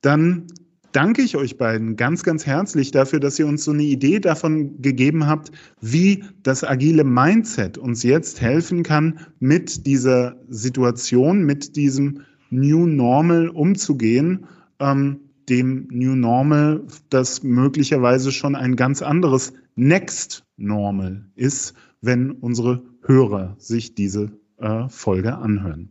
Dann 0.00 0.46
danke 0.92 1.22
ich 1.22 1.36
euch 1.36 1.56
beiden 1.58 1.96
ganz, 1.96 2.22
ganz 2.22 2.46
herzlich 2.46 2.90
dafür, 2.90 3.20
dass 3.20 3.38
ihr 3.38 3.46
uns 3.46 3.64
so 3.64 3.72
eine 3.72 3.82
Idee 3.82 4.20
davon 4.20 4.80
gegeben 4.80 5.26
habt, 5.26 5.50
wie 5.80 6.24
das 6.42 6.64
agile 6.64 7.04
Mindset 7.04 7.78
uns 7.78 8.02
jetzt 8.02 8.40
helfen 8.40 8.82
kann, 8.82 9.20
mit 9.38 9.86
dieser 9.86 10.36
Situation, 10.48 11.44
mit 11.44 11.76
diesem 11.76 12.22
New 12.50 12.86
Normal 12.86 13.48
umzugehen, 13.48 14.46
ähm, 14.80 15.20
dem 15.48 15.88
New 15.90 16.14
Normal, 16.14 16.82
das 17.10 17.42
möglicherweise 17.42 18.32
schon 18.32 18.54
ein 18.54 18.76
ganz 18.76 19.02
anderes 19.02 19.52
Next 19.76 20.44
Normal 20.56 21.24
ist, 21.34 21.74
wenn 22.00 22.30
unsere 22.30 22.82
Hörer 23.02 23.56
sich 23.58 23.94
diese 23.94 24.32
äh, 24.58 24.88
Folge 24.88 25.36
anhören. 25.36 25.90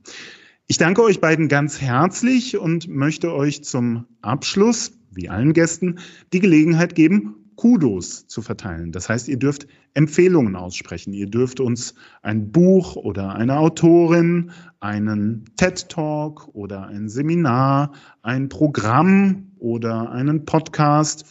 Ich 0.67 0.77
danke 0.77 1.01
euch 1.01 1.19
beiden 1.19 1.47
ganz 1.47 1.81
herzlich 1.81 2.57
und 2.57 2.87
möchte 2.87 3.33
euch 3.33 3.63
zum 3.63 4.05
Abschluss, 4.21 4.91
wie 5.11 5.29
allen 5.29 5.53
Gästen, 5.53 5.99
die 6.31 6.39
Gelegenheit 6.39 6.93
geben, 6.93 7.35
Kudos 7.55 8.27
zu 8.27 8.41
verteilen. 8.41 8.93
Das 8.93 9.09
heißt, 9.09 9.27
ihr 9.27 9.37
dürft 9.37 9.67
Empfehlungen 9.93 10.55
aussprechen. 10.55 11.11
Ihr 11.11 11.25
dürft 11.25 11.59
uns 11.59 11.93
ein 12.21 12.51
Buch 12.51 12.95
oder 12.95 13.35
eine 13.35 13.57
Autorin, 13.57 14.51
einen 14.79 15.43
TED 15.57 15.89
Talk 15.89 16.47
oder 16.53 16.87
ein 16.87 17.09
Seminar, 17.09 17.91
ein 18.21 18.47
Programm 18.47 19.51
oder 19.57 20.11
einen 20.11 20.45
Podcast, 20.45 21.25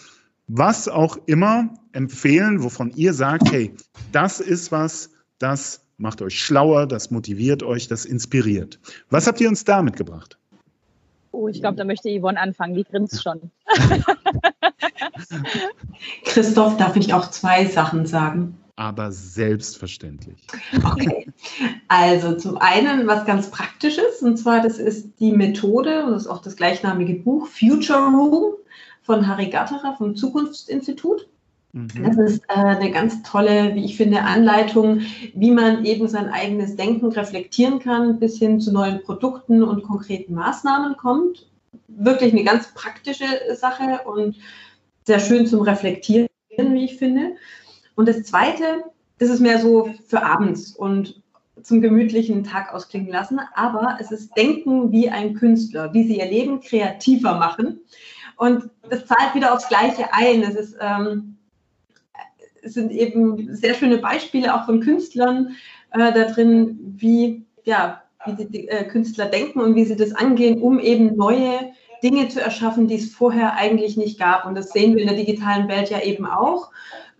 was 0.49 0.89
auch 0.89 1.19
immer 1.27 1.69
empfehlen, 1.93 2.63
wovon 2.63 2.91
ihr 2.97 3.13
sagt, 3.13 3.53
hey, 3.53 3.75
das 4.13 4.41
ist 4.41 4.73
was, 4.73 5.11
das 5.39 5.85
macht 5.99 6.23
euch 6.23 6.41
schlauer, 6.41 6.87
das 6.87 7.11
motiviert 7.11 7.63
euch, 7.63 7.87
das 7.89 8.05
inspiriert. 8.05 8.81
Was 9.11 9.27
habt 9.27 9.41
ihr 9.41 9.49
uns 9.49 9.65
da 9.65 9.83
mitgebracht? 9.83 10.39
Oh, 11.33 11.49
ich 11.49 11.61
glaube, 11.61 11.77
da 11.77 11.85
möchte 11.85 12.09
Yvonne 12.09 12.41
anfangen. 12.41 12.75
Die 12.75 12.85
grinst 12.85 13.23
schon. 13.23 13.51
Christoph, 16.25 16.77
darf 16.79 16.97
ich 16.97 17.13
auch 17.13 17.31
zwei 17.31 17.67
Sachen 17.67 18.07
sagen? 18.07 18.57
Aber 18.77 19.11
selbstverständlich. 19.11 20.47
Okay. 20.85 21.27
Also 21.89 22.37
zum 22.37 22.59
einen 22.59 23.09
was 23.09 23.27
ganz 23.27 23.51
Praktisches, 23.51 24.23
und 24.23 24.37
zwar 24.37 24.63
das 24.63 24.79
ist 24.79 25.09
die 25.19 25.33
Methode, 25.33 26.05
und 26.05 26.13
das 26.13 26.23
ist 26.23 26.29
auch 26.29 26.41
das 26.41 26.55
gleichnamige 26.55 27.15
Buch 27.15 27.49
Future 27.49 27.99
Room 27.99 28.55
von 29.09 29.27
Harry 29.27 29.47
Gatterer 29.47 29.97
vom 29.97 30.15
Zukunftsinstitut. 30.15 31.27
Mhm. 31.73 31.89
Das 32.05 32.19
ist 32.19 32.45
äh, 32.49 32.53
eine 32.53 32.91
ganz 32.91 33.23
tolle, 33.23 33.75
wie 33.75 33.87
ich 33.87 33.97
finde, 33.97 34.21
Anleitung, 34.21 35.01
wie 35.35 35.51
man 35.51 35.87
eben 35.87 36.09
sein 36.09 36.29
eigenes 36.29 36.77
Denken 36.77 37.11
reflektieren 37.11 37.79
kann, 37.79 38.19
bis 38.19 38.39
hin 38.39 38.61
zu 38.61 38.71
neuen 38.71 39.03
Produkten 39.03 39.63
und 39.63 39.83
konkreten 39.83 40.35
Maßnahmen 40.35 40.99
kommt. 40.99 41.49
Wirklich 41.89 42.35
eine 42.35 42.45
ganz 42.45 42.75
praktische 42.75 43.25
Sache 43.57 44.01
und 44.05 44.37
sehr 45.05 45.21
schön 45.21 45.47
zum 45.47 45.63
Reflektieren, 45.63 46.29
wie 46.59 46.85
ich 46.85 46.99
finde. 46.99 47.33
Und 47.95 48.09
das 48.09 48.25
Zweite, 48.25 48.85
das 49.19 49.31
ist 49.31 49.41
mehr 49.41 49.59
so 49.59 49.89
für 50.07 50.23
abends 50.23 50.73
und 50.73 51.23
zum 51.63 51.81
gemütlichen 51.81 52.45
Tag 52.45 52.75
ausklingen 52.75 53.09
lassen, 53.09 53.41
aber 53.55 53.97
es 54.01 54.11
ist 54.11 54.37
Denken 54.37 54.93
wie 54.93 55.09
ein 55.09 55.33
Künstler, 55.35 55.95
wie 55.95 56.05
sie 56.05 56.19
ihr 56.19 56.31
Leben 56.31 56.61
kreativer 56.61 57.39
machen. 57.39 57.81
Und 58.39 58.71
das 58.89 59.05
zahlt 59.05 59.35
wieder 59.35 59.53
aufs 59.53 59.69
Gleiche 59.69 60.13
ein. 60.13 60.43
Es 60.43 60.55
ist 60.55 60.77
ähm, 60.81 61.39
sind 62.63 62.93
eben 62.93 63.55
sehr 63.55 63.75
schöne 63.75 63.99
Beispiele 63.99 64.55
auch 64.55 64.67
von 64.67 64.81
Künstlern 64.81 65.57
äh, 65.93 66.13
da 66.13 66.25
drin, 66.25 66.79
wie, 66.97 67.45
ja, 67.65 68.03
wie 68.27 68.45
die 68.45 68.69
äh, 68.69 68.85
Künstler 68.85 69.27
denken 69.27 69.61
und 69.61 69.75
wie 69.75 69.85
sie 69.85 69.97
das 69.97 70.13
angehen, 70.13 70.61
um 70.61 70.79
eben 70.79 71.17
neue 71.17 71.73
Dinge 72.03 72.29
zu 72.29 72.41
erschaffen, 72.41 72.89
die 72.89 72.97
es 72.97 73.13
vorher 73.13 73.55
eigentlich 73.55 73.97
nicht 73.97 74.19
gab. 74.19 74.47
Und 74.47 74.55
das 74.55 74.71
sehen 74.71 74.95
wir 74.95 75.03
in 75.03 75.09
der 75.09 75.17
digitalen 75.17 75.69
Welt 75.69 75.91
ja 75.91 76.01
eben 76.01 76.27
auch, 76.27 76.71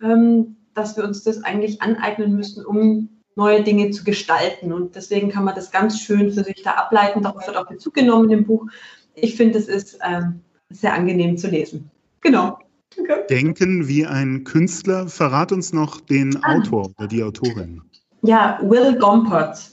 ähm, 0.03 0.57
dass 0.75 0.97
wir 0.97 1.05
uns 1.05 1.25
das 1.25 1.43
eigentlich 1.43 1.83
aneignen 1.83 2.35
müssen, 2.35 2.65
um 2.65 3.09
neue 3.35 3.63
Dinge 3.63 3.91
zu 3.91 4.05
gestalten. 4.05 4.73
Und 4.73 4.97
deswegen 4.97 5.31
kann 5.31 5.45
man 5.45 5.55
das 5.55 5.71
ganz 5.71 6.01
schön 6.01 6.33
für 6.33 6.45
sich 6.45 6.63
da 6.63 6.73
ableiten. 6.73 7.23
Darauf 7.23 7.47
wird 7.47 7.57
auch 7.57 7.69
Bezug 7.69 7.95
genommen 7.95 8.31
im 8.31 8.45
Buch. 8.45 8.67
Ich 9.15 9.37
finde, 9.37 9.59
es 9.59 9.69
ist 9.69 9.99
ähm, 10.05 10.41
sehr 10.71 10.95
angenehm 10.95 11.37
zu 11.37 11.49
lesen. 11.49 11.91
Genau. 12.21 12.59
Okay. 12.99 13.25
Denken 13.31 13.87
wie 13.89 14.07
ein 14.07 14.45
Künstler. 14.45 15.09
Verrat 15.09 15.53
uns 15.53 15.73
noch 15.73 16.01
den 16.01 16.43
ah. 16.43 16.57
Autor 16.57 16.91
oder 16.99 17.07
die 17.07 17.23
Autorin. 17.23 17.83
Ja, 18.23 18.59
Will 18.63 18.99
Gompert. 18.99 19.73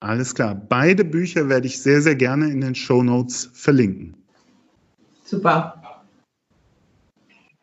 Alles 0.00 0.34
klar. 0.34 0.54
Beide 0.54 1.04
Bücher 1.04 1.48
werde 1.48 1.66
ich 1.66 1.82
sehr, 1.82 2.00
sehr 2.02 2.14
gerne 2.14 2.50
in 2.50 2.60
den 2.60 2.74
Show 2.74 3.02
Notes 3.02 3.50
verlinken. 3.54 4.14
Super. 5.24 5.80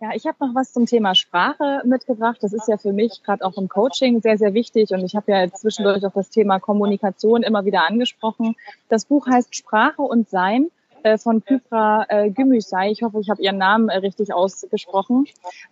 Ja, 0.01 0.09
ich 0.15 0.25
habe 0.25 0.37
noch 0.39 0.55
was 0.55 0.73
zum 0.73 0.87
Thema 0.87 1.13
Sprache 1.13 1.83
mitgebracht. 1.85 2.39
Das 2.41 2.53
ist 2.53 2.67
ja 2.67 2.77
für 2.77 2.91
mich 2.91 3.21
gerade 3.23 3.45
auch 3.45 3.55
im 3.57 3.69
Coaching 3.69 4.19
sehr, 4.19 4.39
sehr 4.39 4.55
wichtig. 4.55 4.89
Und 4.89 5.05
ich 5.05 5.15
habe 5.15 5.31
ja 5.31 5.53
zwischendurch 5.53 6.03
auch 6.03 6.13
das 6.13 6.31
Thema 6.31 6.59
Kommunikation 6.59 7.43
immer 7.43 7.65
wieder 7.65 7.87
angesprochen. 7.87 8.55
Das 8.89 9.05
Buch 9.05 9.27
heißt 9.27 9.55
Sprache 9.55 10.01
und 10.01 10.27
Sein 10.27 10.71
äh, 11.03 11.17
von 11.17 11.43
Kypra 11.43 12.05
äh, 12.09 12.29
Gümüşay. 12.29 12.91
Ich 12.91 13.03
hoffe, 13.03 13.19
ich 13.19 13.29
habe 13.29 13.41
ihren 13.41 13.57
Namen 13.57 13.89
äh, 13.89 13.97
richtig 13.97 14.33
ausgesprochen. 14.33 15.25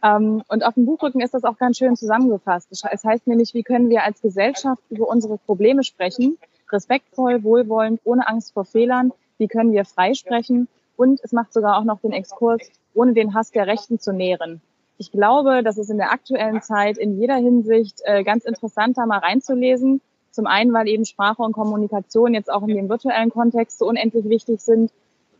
Ähm, 0.03 0.43
und 0.47 0.65
auf 0.65 0.73
dem 0.73 0.85
Buchrücken 0.85 1.21
ist 1.21 1.33
das 1.33 1.43
auch 1.43 1.57
ganz 1.57 1.77
schön 1.77 1.95
zusammengefasst. 1.95 2.69
Es 2.71 3.03
heißt 3.03 3.27
nämlich, 3.27 3.53
wie 3.53 3.63
können 3.63 3.89
wir 3.89 4.03
als 4.03 4.21
Gesellschaft 4.21 4.81
über 4.89 5.07
unsere 5.07 5.37
Probleme 5.37 5.83
sprechen? 5.83 6.37
Respektvoll, 6.71 7.43
wohlwollend, 7.43 8.01
ohne 8.03 8.27
Angst 8.27 8.53
vor 8.53 8.65
Fehlern. 8.65 9.11
Wie 9.37 9.47
können 9.47 9.71
wir 9.71 9.85
frei 9.85 10.13
sprechen? 10.13 10.67
Und 10.97 11.19
es 11.23 11.31
macht 11.31 11.53
sogar 11.53 11.77
auch 11.77 11.83
noch 11.83 12.01
den 12.01 12.11
Exkurs, 12.11 12.61
ohne 12.93 13.13
den 13.13 13.33
Hass 13.33 13.51
der 13.51 13.67
Rechten 13.67 13.99
zu 13.99 14.11
nähren. 14.11 14.61
Ich 14.97 15.11
glaube, 15.11 15.63
dass 15.63 15.77
es 15.77 15.89
in 15.89 15.97
der 15.97 16.11
aktuellen 16.11 16.61
Zeit 16.61 16.97
in 16.97 17.17
jeder 17.19 17.37
Hinsicht 17.37 18.01
äh, 18.03 18.23
ganz 18.23 18.43
interessant, 18.43 18.97
da 18.97 19.05
mal 19.05 19.19
reinzulesen. 19.19 20.01
Zum 20.31 20.45
einen, 20.45 20.73
weil 20.73 20.87
eben 20.89 21.05
Sprache 21.05 21.41
und 21.41 21.53
Kommunikation 21.53 22.33
jetzt 22.33 22.51
auch 22.51 22.63
in 22.63 22.75
dem 22.75 22.89
virtuellen 22.89 23.29
Kontext 23.29 23.79
so 23.79 23.87
unendlich 23.87 24.27
wichtig 24.27 24.59
sind 24.59 24.91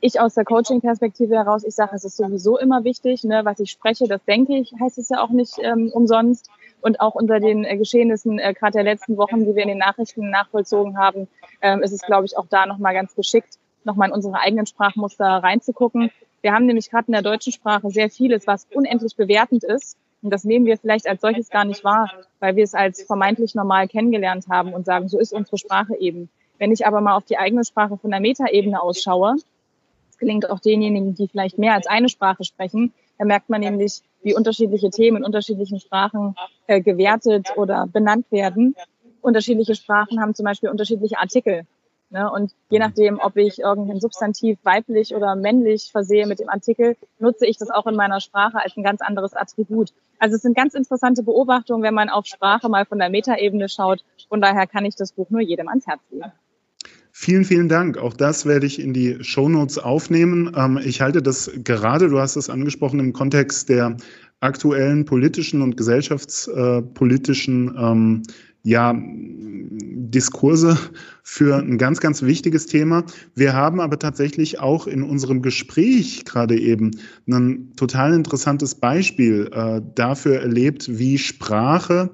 ich 0.02 0.20
aus 0.20 0.34
der 0.34 0.46
Coaching-Perspektive 0.46 1.36
heraus, 1.36 1.64
ich 1.64 1.76
sage, 1.76 1.96
es 1.96 2.04
ist 2.04 2.18
sowieso 2.18 2.58
immer 2.58 2.84
wichtig, 2.84 3.24
ne, 3.24 3.42
was 3.44 3.60
ich 3.60 3.72
spreche, 3.72 4.08
das 4.08 4.24
denke 4.26 4.58
ich, 4.58 4.74
heißt 4.80 4.98
es 4.98 5.10
ja 5.10 5.22
auch 5.22 5.30
nicht 5.30 5.56
ähm, 5.62 5.90
umsonst. 5.94 6.50
Und 6.82 7.02
auch 7.02 7.16
unter 7.16 7.42
den 7.42 7.66
äh, 7.66 7.76
Geschehnissen 7.76 8.40
äh, 8.40 8.54
gerade 8.54 8.72
der 8.72 8.84
letzten 8.84 9.18
Wochen, 9.18 9.40
die 9.40 9.54
wir 9.54 9.64
in 9.64 9.68
den 9.68 9.80
Nachrichten 9.80 10.30
nachvollzogen 10.30 10.98
haben, 10.98 11.28
ähm, 11.62 11.84
ist 11.84 11.92
es, 11.92 12.02
glaube 12.02 12.26
ich, 12.26 12.38
auch 12.38 12.48
da 12.50 12.66
nochmal 12.66 12.94
ganz 12.94 13.16
geschickt, 13.16 13.56
nochmal 13.84 14.08
in 14.08 14.16
unsere 14.16 14.40
eigenen 14.40 14.66
Sprachmuster 14.66 15.26
reinzugucken. 15.26 16.10
Wir 16.42 16.54
haben 16.54 16.66
nämlich 16.66 16.90
gerade 16.90 17.08
in 17.08 17.14
der 17.14 17.22
deutschen 17.22 17.52
Sprache 17.52 17.90
sehr 17.90 18.10
vieles, 18.10 18.48
was 18.48 18.66
unendlich 18.74 19.18
bewertend 19.18 19.66
ist. 19.66 19.98
Und 20.22 20.32
das 20.32 20.46
nehmen 20.46 20.66
wir 20.66 20.78
vielleicht 20.78 21.08
als 21.08 21.20
solches 21.20 21.50
gar 21.50 21.66
nicht 21.66 21.84
wahr, 21.84 22.10
weil 22.40 22.56
wir 22.56 22.64
es 22.64 22.74
als 22.74 23.04
vermeintlich 23.04 23.56
normal 23.56 23.90
kennengelernt 23.90 24.48
haben 24.50 24.74
und 24.74 24.86
sagen, 24.86 25.10
so 25.10 25.20
ist 25.20 25.34
unsere 25.34 25.58
Sprache 25.58 25.98
eben. 25.98 26.30
Wenn 26.58 26.72
ich 26.72 26.86
aber 26.86 27.02
mal 27.02 27.16
auf 27.16 27.26
die 27.26 27.38
eigene 27.38 27.66
Sprache 27.66 27.98
von 27.98 28.12
der 28.12 28.20
Metaebene 28.20 28.82
ausschaue, 28.82 29.36
gelingt 30.20 30.50
auch 30.50 30.60
denjenigen, 30.60 31.16
die 31.16 31.28
vielleicht 31.28 31.58
mehr 31.58 31.74
als 31.74 31.88
eine 31.88 32.10
Sprache 32.10 32.44
sprechen. 32.44 32.94
Da 33.18 33.26
merkt 33.26 33.50
man 33.50 33.62
nämlich, 33.62 34.02
wie 34.22 34.36
unterschiedliche 34.36 34.90
Themen 34.90 35.18
in 35.18 35.24
unterschiedlichen 35.24 35.80
Sprachen 35.80 36.36
äh, 36.68 36.82
gewertet 36.82 37.48
oder 37.56 37.88
benannt 37.88 38.26
werden. 38.32 38.76
Unterschiedliche 39.22 39.76
Sprachen 39.76 40.22
haben 40.22 40.36
zum 40.36 40.46
Beispiel 40.46 40.70
unterschiedliche 40.70 41.18
Artikel. 41.18 41.66
Ne? 42.12 42.32
Und 42.32 42.54
je 42.70 42.80
nachdem, 42.80 43.20
ob 43.20 43.38
ich 43.38 43.60
irgendein 43.60 44.00
Substantiv 44.00 44.58
weiblich 44.64 45.14
oder 45.14 45.36
männlich 45.36 45.92
versehe 45.92 46.26
mit 46.26 46.40
dem 46.40 46.50
Artikel, 46.50 46.98
nutze 47.20 47.46
ich 47.46 47.58
das 47.58 47.70
auch 47.70 47.86
in 47.86 47.96
meiner 47.96 48.20
Sprache 48.20 48.60
als 48.62 48.76
ein 48.76 48.84
ganz 48.84 49.02
anderes 49.02 49.36
Attribut. 49.36 49.94
Also 50.18 50.36
es 50.36 50.42
sind 50.42 50.56
ganz 50.56 50.74
interessante 50.74 51.22
Beobachtungen, 51.24 51.84
wenn 51.84 51.94
man 51.94 52.10
auf 52.10 52.26
Sprache 52.26 52.68
mal 52.68 52.86
von 52.86 52.98
der 52.98 53.10
Metaebene 53.10 53.70
schaut. 53.70 54.04
Von 54.28 54.42
daher 54.42 54.66
kann 54.66 54.86
ich 54.86 54.96
das 54.96 55.12
Buch 55.12 55.30
nur 55.30 55.42
jedem 55.42 55.68
ans 55.68 55.86
Herz 55.86 56.02
legen. 56.10 56.32
Vielen, 57.12 57.44
vielen 57.44 57.70
Dank. 57.70 57.98
Auch 57.98 58.14
das 58.14 58.46
werde 58.46 58.66
ich 58.66 58.80
in 58.80 58.94
die 58.94 59.18
Shownotes 59.22 59.78
aufnehmen. 59.78 60.52
Ähm, 60.56 60.80
ich 60.84 61.02
halte 61.02 61.22
das 61.22 61.52
gerade, 61.64 62.10
du 62.10 62.20
hast 62.20 62.36
es 62.36 62.50
angesprochen, 62.50 63.00
im 63.00 63.14
Kontext 63.14 63.70
der 63.70 63.98
aktuellen 64.40 65.06
politischen 65.06 65.62
und 65.62 65.76
gesellschaftspolitischen 65.76 67.76
ähm, 67.78 68.24
ja, 68.64 68.94
Diskurse 68.96 70.78
für 71.24 71.58
ein 71.58 71.78
ganz, 71.78 72.00
ganz 72.00 72.22
wichtiges 72.22 72.66
Thema. 72.66 73.06
Wir 73.36 73.54
haben 73.54 73.80
aber 73.80 74.00
tatsächlich 74.00 74.60
auch 74.60 74.88
in 74.88 75.04
unserem 75.04 75.42
Gespräch 75.42 76.26
gerade 76.26 76.60
eben 76.60 76.92
ein 77.28 77.74
total 77.76 78.14
interessantes 78.14 78.76
Beispiel 78.76 79.50
äh, 79.54 79.82
dafür 79.96 80.40
erlebt, 80.40 81.00
wie 81.00 81.18
Sprache 81.18 82.10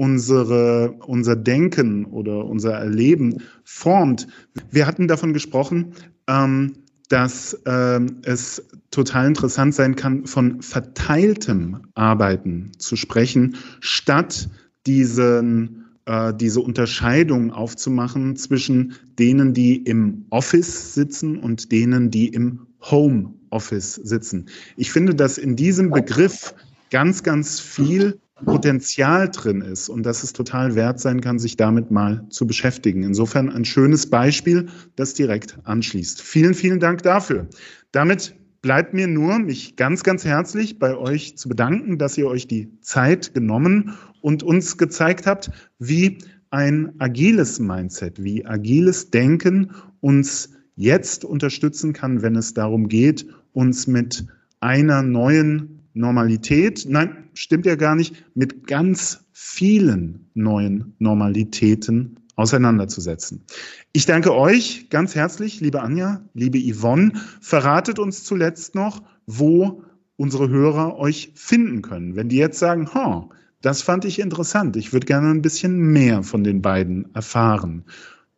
unsere, 0.00 0.92
unser 1.06 1.36
Denken 1.36 2.06
oder 2.06 2.46
unser 2.46 2.72
Erleben 2.72 3.42
formt. 3.64 4.28
Wir 4.70 4.86
hatten 4.86 5.08
davon 5.08 5.34
gesprochen, 5.34 5.92
ähm, 6.26 6.72
dass 7.10 7.60
ähm, 7.66 8.20
es 8.22 8.66
total 8.90 9.26
interessant 9.26 9.74
sein 9.74 9.96
kann, 9.96 10.24
von 10.24 10.62
verteiltem 10.62 11.82
Arbeiten 11.92 12.72
zu 12.78 12.96
sprechen, 12.96 13.56
statt 13.80 14.48
diesen, 14.86 15.84
äh, 16.06 16.32
diese 16.32 16.60
Unterscheidung 16.60 17.52
aufzumachen 17.52 18.36
zwischen 18.36 18.94
denen, 19.18 19.52
die 19.52 19.76
im 19.76 20.24
Office 20.30 20.94
sitzen 20.94 21.36
und 21.36 21.72
denen, 21.72 22.10
die 22.10 22.28
im 22.28 22.68
Home 22.80 23.34
Office 23.50 23.96
sitzen. 23.96 24.46
Ich 24.78 24.92
finde, 24.92 25.14
dass 25.14 25.36
in 25.36 25.56
diesem 25.56 25.90
Begriff 25.90 26.54
ganz, 26.88 27.22
ganz 27.22 27.60
viel 27.60 28.18
Potenzial 28.44 29.28
drin 29.30 29.60
ist 29.60 29.88
und 29.88 30.04
dass 30.04 30.22
es 30.22 30.32
total 30.32 30.74
wert 30.74 31.00
sein 31.00 31.20
kann, 31.20 31.38
sich 31.38 31.56
damit 31.56 31.90
mal 31.90 32.26
zu 32.30 32.46
beschäftigen. 32.46 33.02
Insofern 33.02 33.50
ein 33.50 33.64
schönes 33.64 34.08
Beispiel, 34.08 34.68
das 34.96 35.14
direkt 35.14 35.58
anschließt. 35.64 36.22
Vielen, 36.22 36.54
vielen 36.54 36.80
Dank 36.80 37.02
dafür. 37.02 37.48
Damit 37.92 38.34
bleibt 38.62 38.94
mir 38.94 39.06
nur, 39.06 39.38
mich 39.38 39.76
ganz, 39.76 40.02
ganz 40.02 40.24
herzlich 40.24 40.78
bei 40.78 40.96
euch 40.96 41.36
zu 41.36 41.48
bedanken, 41.48 41.98
dass 41.98 42.18
ihr 42.18 42.26
euch 42.26 42.46
die 42.46 42.68
Zeit 42.80 43.34
genommen 43.34 43.96
und 44.20 44.42
uns 44.42 44.76
gezeigt 44.76 45.26
habt, 45.26 45.50
wie 45.78 46.18
ein 46.50 46.92
agiles 46.98 47.58
Mindset, 47.58 48.22
wie 48.22 48.44
agiles 48.44 49.10
Denken 49.10 49.70
uns 50.00 50.50
jetzt 50.76 51.24
unterstützen 51.24 51.92
kann, 51.92 52.22
wenn 52.22 52.36
es 52.36 52.54
darum 52.54 52.88
geht, 52.88 53.26
uns 53.52 53.86
mit 53.86 54.26
einer 54.60 55.02
neuen 55.02 55.79
Normalität, 56.00 56.86
nein, 56.88 57.28
stimmt 57.34 57.66
ja 57.66 57.76
gar 57.76 57.94
nicht, 57.94 58.24
mit 58.34 58.66
ganz 58.66 59.26
vielen 59.32 60.30
neuen 60.34 60.94
Normalitäten 60.98 62.16
auseinanderzusetzen. 62.36 63.44
Ich 63.92 64.06
danke 64.06 64.34
euch 64.34 64.88
ganz 64.90 65.14
herzlich, 65.14 65.60
liebe 65.60 65.82
Anja, 65.82 66.22
liebe 66.34 66.58
Yvonne. 66.58 67.12
Verratet 67.40 67.98
uns 67.98 68.24
zuletzt 68.24 68.74
noch, 68.74 69.02
wo 69.26 69.82
unsere 70.16 70.48
Hörer 70.48 70.96
euch 70.98 71.32
finden 71.34 71.82
können. 71.82 72.16
Wenn 72.16 72.28
die 72.28 72.36
jetzt 72.36 72.58
sagen, 72.58 72.88
oh, 72.94 73.30
das 73.62 73.82
fand 73.82 74.04
ich 74.04 74.18
interessant, 74.18 74.76
ich 74.76 74.92
würde 74.92 75.06
gerne 75.06 75.30
ein 75.30 75.42
bisschen 75.42 75.78
mehr 75.78 76.22
von 76.22 76.44
den 76.44 76.62
beiden 76.62 77.14
erfahren. 77.14 77.84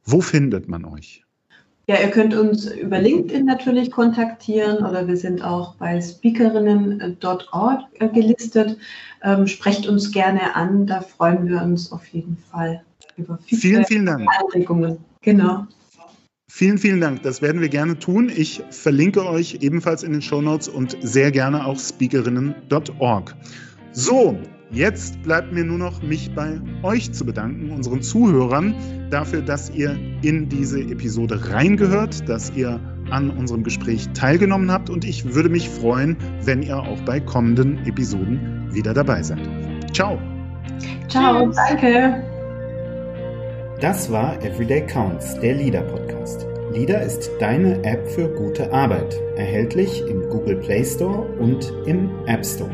Wo 0.05 0.21
findet 0.21 0.69
man 0.69 0.85
euch? 0.85 1.25
Ja, 1.89 2.01
ihr 2.01 2.11
könnt 2.11 2.35
uns 2.35 2.67
über 2.71 3.01
LinkedIn 3.01 3.45
natürlich 3.45 3.91
kontaktieren 3.91 4.85
oder 4.85 5.07
wir 5.09 5.17
sind 5.17 5.43
auch 5.43 5.75
bei 5.75 6.01
speakerinnen.org 6.01 7.81
äh, 7.99 8.09
gelistet. 8.09 8.79
Ähm, 9.23 9.47
sprecht 9.49 9.89
uns 9.89 10.13
gerne 10.13 10.55
an, 10.55 10.87
da 10.87 11.01
freuen 11.01 11.49
wir 11.49 11.61
uns 11.61 11.91
auf 11.91 12.07
jeden 12.07 12.37
Fall 12.37 12.83
über 13.17 13.39
vielen, 13.45 13.85
vielen 13.85 14.07
Dank. 14.07 14.29
Anregungen. 14.41 14.99
Genau. 15.23 15.67
Vielen, 16.49 16.79
vielen 16.79 17.01
Dank. 17.01 17.23
Das 17.23 17.41
werden 17.41 17.61
wir 17.61 17.69
gerne 17.69 17.99
tun. 17.99 18.31
Ich 18.35 18.63
verlinke 18.71 19.27
euch 19.27 19.59
ebenfalls 19.63 20.03
in 20.03 20.13
den 20.13 20.23
Show 20.23 20.43
Notes 20.43 20.69
und 20.69 20.97
sehr 21.01 21.33
gerne 21.33 21.65
auch 21.65 21.79
speakerinnen.org. 21.79 23.35
So, 23.93 24.39
Jetzt 24.73 25.23
bleibt 25.23 25.53
mir 25.53 25.65
nur 25.65 25.77
noch, 25.77 26.03
mich 26.03 26.35
bei 26.35 26.59
euch 26.83 27.13
zu 27.13 27.27
bedanken, 27.27 27.71
unseren 27.73 28.01
Zuhörern, 28.01 28.75
dafür, 29.11 29.43
dass 29.43 29.69
ihr 29.69 29.99
in 30.23 30.49
diese 30.49 30.81
Episode 30.81 31.51
reingehört, 31.51 32.27
dass 32.27 32.51
ihr 32.57 32.81
an 33.11 33.29
unserem 33.31 33.65
Gespräch 33.65 34.09
teilgenommen 34.15 34.73
habt 34.73 34.89
und 34.89 35.05
ich 35.05 35.35
würde 35.35 35.51
mich 35.51 35.69
freuen, 35.69 36.17
wenn 36.45 36.63
ihr 36.63 36.79
auch 36.79 36.99
bei 37.03 37.21
kommenden 37.21 37.85
Episoden 37.87 38.67
wieder 38.73 38.95
dabei 38.95 39.23
seid. 39.23 39.47
Ciao. 39.93 40.19
Ciao, 41.09 41.53
danke. 41.69 42.25
Das 43.79 44.11
war 44.11 44.43
Everyday 44.43 44.87
Counts, 44.87 45.39
der 45.41 45.55
Leader 45.55 45.83
Podcast. 45.83 46.47
Leader 46.73 47.03
ist 47.03 47.31
deine 47.39 47.85
App 47.85 48.09
für 48.13 48.29
gute 48.29 48.73
Arbeit, 48.73 49.15
erhältlich 49.37 50.03
im 50.09 50.23
Google 50.31 50.57
Play 50.57 50.83
Store 50.83 51.27
und 51.39 51.71
im 51.85 52.09
App 52.27 52.47
Store. 52.47 52.71